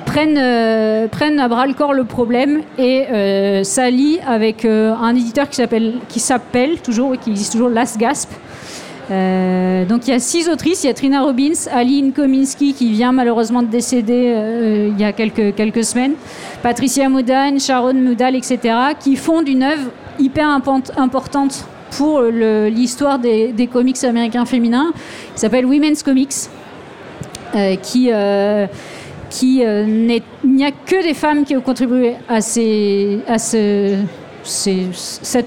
[0.06, 1.08] prennent, euh,
[1.40, 7.16] à bras le corps le problème et euh, s'allient avec un éditeur qui s'appelle toujours,
[7.16, 8.30] et qui existe toujours, Last Gasp,
[9.12, 12.92] euh, donc il y a six autrices, il y a Trina Robbins, Aline Kominski qui
[12.92, 16.14] vient malheureusement de décéder euh, il y a quelques, semaines,
[16.64, 18.60] Patricia Moudane, Sharon Moudal, etc.,
[19.00, 24.92] qui fondent une œuvre hyper import- importante pour l'histoire des, comics américains féminins,
[25.34, 26.50] qui s'appelle Women's Comics,
[27.56, 28.68] euh, qui, euh,
[29.44, 29.86] euh,
[30.44, 34.02] n'y a que des femmes qui ont contribué à, cette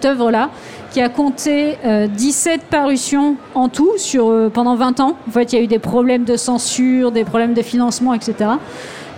[0.05, 0.51] œuvre-là,
[0.91, 5.17] qui a compté euh, 17 parutions en tout sur, euh, pendant 20 ans.
[5.29, 8.51] En fait, il y a eu des problèmes de censure, des problèmes de financement, etc.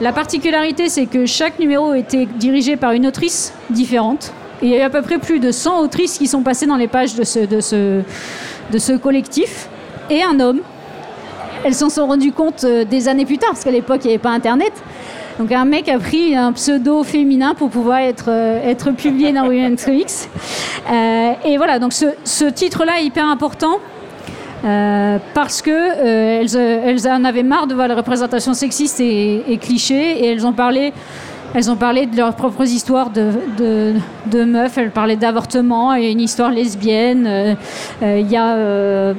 [0.01, 4.33] La particularité, c'est que chaque numéro était dirigé par une autrice différente.
[4.63, 6.77] Il y a eu à peu près plus de 100 autrices qui sont passées dans
[6.77, 8.03] les pages de ce, de ce,
[8.71, 9.69] de ce collectif.
[10.11, 10.61] Et un homme,
[11.65, 14.15] elles s'en sont rendues compte euh, des années plus tard, parce qu'à l'époque, il n'y
[14.15, 14.73] avait pas Internet.
[15.41, 19.47] Donc un mec a pris un pseudo féminin pour pouvoir être, euh, être publié dans
[19.47, 20.07] Women's Comics.
[20.91, 23.79] Euh, et voilà, donc ce, ce titre-là est hyper important.
[24.67, 29.51] euh, parce que euh, elles, elles en avaient marre de voir les représentations sexistes et,
[29.51, 30.93] et clichés et elles ont parlé
[31.55, 33.95] elles ont parlé de leurs propres histoires de, de,
[34.27, 37.57] de meufs elles parlaient d'avortement et une histoire lesbienne
[38.03, 39.15] il y a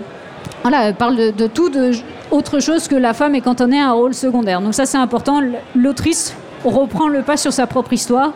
[0.62, 1.92] voilà, elle parle de, de tout, de
[2.32, 4.62] autre chose que la femme est cantonnée à un rôle secondaire.
[4.62, 5.42] Donc ça c'est important.
[5.76, 8.34] L'autrice reprend le pas sur sa propre histoire.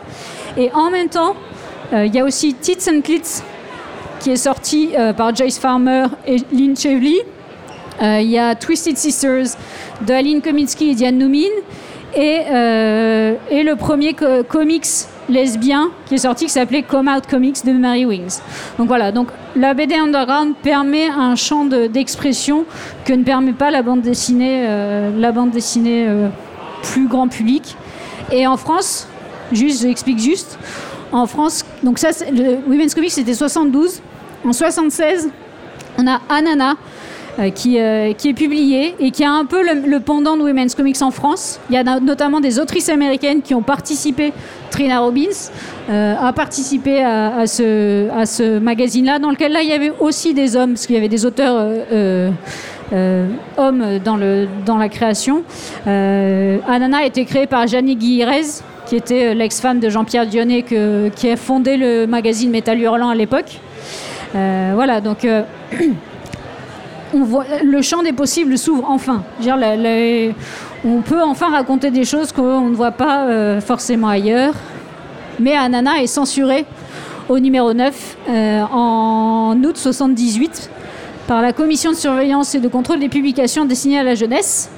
[0.58, 1.36] Et en même temps,
[1.94, 3.42] euh, il y a aussi Tits and Clits
[4.20, 7.20] qui est sorti euh, par Joyce Farmer et Lynn Chevely.
[8.02, 9.56] Euh, Il y a Twisted Sisters
[10.02, 11.48] de Aline Kominsky et Diane Noumin.
[12.18, 14.86] Et, le premier co- comics
[15.30, 18.40] lesbien qui est sorti qui s'appelait Come Out Comics de Mary Wings.
[18.78, 22.66] Donc voilà, donc la BD underground permet un champ de- d'expression
[23.06, 26.28] que ne permet pas la bande dessinée, euh, la bande dessinée euh,
[26.84, 27.76] plus grand public.
[28.32, 29.08] Et en France,
[29.52, 30.58] juste, j'explique juste,
[31.12, 34.02] en France, donc ça, le Women's Comics c'était 72.
[34.48, 35.30] En 76,
[35.98, 36.74] on a Anana
[37.38, 40.74] euh, qui, euh, qui est publié et qui a un peu le, pendant de Women's
[40.74, 41.60] Comics en France.
[41.70, 44.32] Il y a no- notamment des autrices américaines qui ont participé.
[44.72, 45.52] Trina Robbins
[45.90, 49.92] euh, a participé à, à ce, à ce magazine-là, dans lequel là il y avait
[50.00, 51.56] aussi des hommes, parce qu'il y avait des auteurs
[51.92, 52.32] euh,
[53.58, 55.44] homme dans, la création.
[55.86, 60.64] Anana a été créé par Jeannie Guirez, qui était l'ex-femme de Jean-Pierre Dionnet,
[61.16, 63.60] qui a fondé le magazine Métal Hurlant à l'époque.
[64.34, 65.28] voilà, donc
[67.64, 69.24] le champ des possibles s'ouvre enfin.
[70.88, 74.54] On peut enfin raconter des choses qu'on ne voit pas forcément ailleurs.
[75.40, 76.66] Mais Anana est censuré
[77.28, 80.70] au numéro 9 euh, en août 78
[81.28, 84.70] par la commission de surveillance et de contrôle des publications destinées à la jeunesse.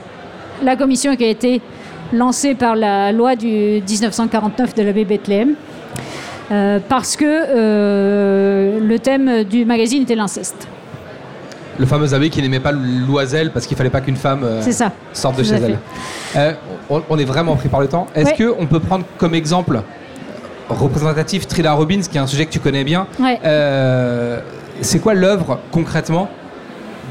[0.63, 1.61] La commission qui a été
[2.13, 5.55] lancée par la loi du 1949 de l'abbé Bethléem.
[6.49, 10.67] Euh, parce que euh, le thème du magazine était l'inceste.
[11.79, 14.45] Le fameux abbé qui n'aimait pas l'oiselle parce qu'il fallait pas qu'une femme
[15.13, 16.57] sorte de chez elle.
[16.89, 18.07] On, est vraiment pris par le temps.
[18.15, 19.81] Est-ce qu'on peut prendre comme exemple
[20.69, 23.07] représentatif Trilla Robbins, qui est un sujet que tu connais bien.
[23.45, 24.39] Euh,
[24.81, 26.29] c'est quoi l'œuvre concrètement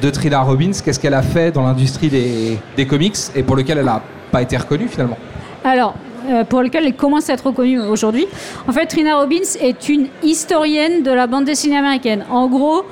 [0.02, 0.72] de Trilla Robbins?
[0.84, 4.56] Qu'est-ce qu'elle a fait dans l'industrie des, comics et pour lequel elle n'a pas été
[4.56, 5.18] reconnue finalement?
[5.64, 5.94] Alors,
[6.28, 8.26] euh, pour lequel elle commence à être reconnue aujourd'hui.
[8.68, 12.24] En fait, Trina Robbins est une historienne de la bande dessinée américaine.
[12.30, 12.84] En gros,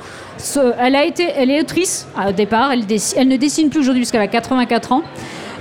[0.79, 5.03] elle, est autrice au départ, elle, ne dessine plus aujourd'hui parce qu'elle a 84 ans.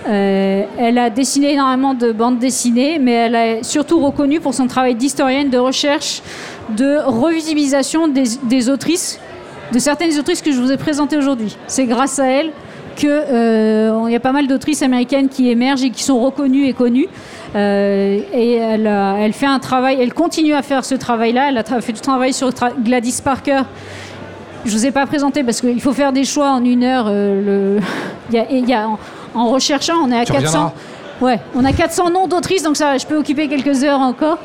[0.08, 4.68] Euh, elle a dessiné énormément de bandes dessinées, mais elle est surtout reconnue pour son
[4.68, 6.22] travail d'historienne, de recherche,
[6.76, 9.20] de revisibilisation des, autrices,
[9.72, 11.56] de certaines autrices que je vous ai présentées aujourd'hui.
[11.68, 12.52] C'est grâce à elle
[12.96, 16.74] qu'il euh, y a pas mal d'autrices américaines qui émergent et qui sont reconnues et
[16.74, 17.08] connues.
[17.56, 21.50] Euh, et elle, fait un travail, elle continue à faire ce travail-là.
[21.50, 22.50] Elle a fait du travail sur
[22.84, 23.62] Gladys Parker.
[24.66, 27.10] Je ne vous ai pas présenté parce qu'il faut faire des choix en une heure.
[27.10, 27.80] le...
[28.30, 28.88] il y a, il y a
[29.36, 30.74] en recherchant, on est à 400.
[31.22, 34.40] Ouais, on a 400 noms d'autrices, donc ça, je peux occuper quelques heures encore.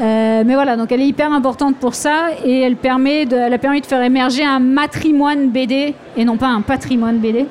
[0.00, 3.54] Euh, mais voilà, donc elle est hyper importante pour ça et elle, permet de, elle
[3.54, 7.46] a permis de faire émerger un matrimoine BD et non pas un patrimoine BD.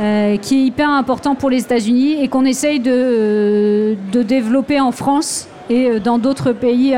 [0.00, 4.90] Euh, qui est hyper important pour les États-Unis et qu'on essaye de, de, développer en
[4.90, 6.96] France et euh, dans d'autres pays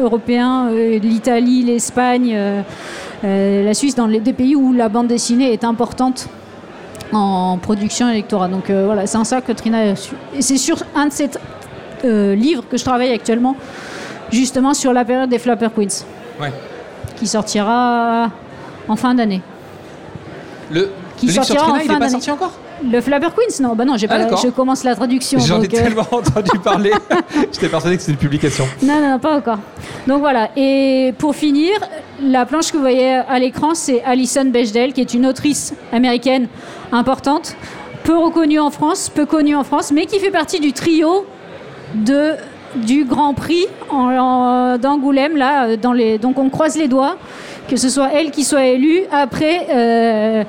[0.00, 0.68] européens,
[1.00, 2.36] l'Italie, l'Espagne,
[3.22, 6.28] la Suisse, dans les, des pays où la bande dessinée est importante
[7.12, 8.50] en production électorale.
[8.50, 9.92] Donc euh, voilà, c'est un ça que Trina.
[10.34, 11.30] Et c'est sur un de ces
[12.04, 13.56] euh, livres que je travaille actuellement,
[14.30, 16.04] justement sur la période des Flapper Queens.
[17.16, 18.30] Qui sortira
[18.86, 19.42] en fin d'année.
[20.70, 22.52] Le, qui sortira Trina, il n'est pas sorti encore?
[22.84, 25.38] Le Flapper Queens Non, bah non, j'ai ah, pas, je commence la traduction.
[25.38, 26.92] J'en ai euh, tellement entendu parler.
[27.52, 28.64] J'étais persuadé que c'était une publication.
[28.82, 29.58] Non, non, pas encore.
[30.06, 30.50] Donc voilà.
[30.56, 31.72] Et pour finir,
[32.22, 36.48] la planche que vous voyez à l'écran, c'est Alison Bechdel, qui est une autrice américaine
[36.92, 37.56] importante,
[38.04, 41.26] peu reconnue en France, peu connue en France, mais qui fait partie du trio
[41.94, 42.32] de,
[42.76, 45.36] du Grand Prix d'Angoulême.
[45.36, 47.16] Là, dans les, donc on croise les doigts
[47.68, 49.02] que ce soit elle qui soit élue.
[49.12, 49.66] Après.
[49.70, 50.44] Euh,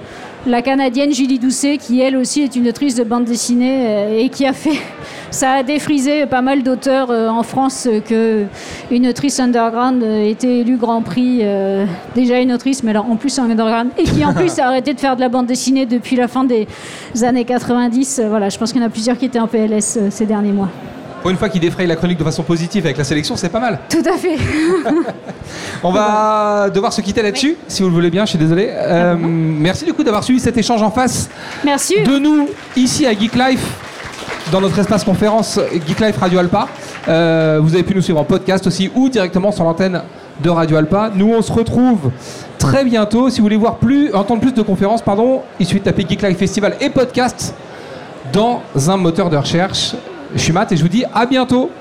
[0.45, 4.29] la Canadienne Julie Doucet, qui elle aussi est une autrice de bande dessinée euh, et
[4.29, 4.79] qui a fait.
[5.31, 8.45] Ça a défrisé pas mal d'auteurs euh, en France euh, que
[8.89, 11.43] une autrice underground était élue Grand Prix,
[12.15, 14.99] déjà une autrice, mais alors en plus underground, et qui en plus a arrêté de
[14.99, 16.67] faire de la bande dessinée depuis la fin des
[17.21, 18.21] années 90.
[18.27, 20.69] Voilà, je pense qu'il y en a plusieurs qui étaient en PLS ces derniers mois.
[21.21, 23.59] Pour une fois qu'il défraye la chronique de façon positive avec la sélection, c'est pas
[23.59, 23.79] mal.
[23.89, 24.37] Tout à fait.
[25.83, 28.69] On va devoir se quitter là-dessus, si vous le voulez bien, je suis désolé.
[28.71, 31.29] Euh, merci du coup d'avoir suivi cet échange en face.
[31.65, 32.01] Merci.
[32.03, 33.65] De nous, ici à Geek Life,
[34.51, 36.67] dans notre espace conférence Geek Life Radio Alpa.
[37.07, 40.01] Euh, vous avez pu nous suivre en podcast aussi ou directement sur l'antenne
[40.41, 41.11] de Radio Alpa.
[41.13, 42.11] Nous, on se retrouve
[42.57, 43.29] très bientôt.
[43.29, 46.21] Si vous voulez voir plus, entendre plus de conférences, pardon, il suffit de taper Geek
[46.21, 47.53] Life Festival et podcast
[48.31, 49.93] dans un moteur de recherche.
[50.33, 51.71] Je suis Matt et je vous dis à bientôt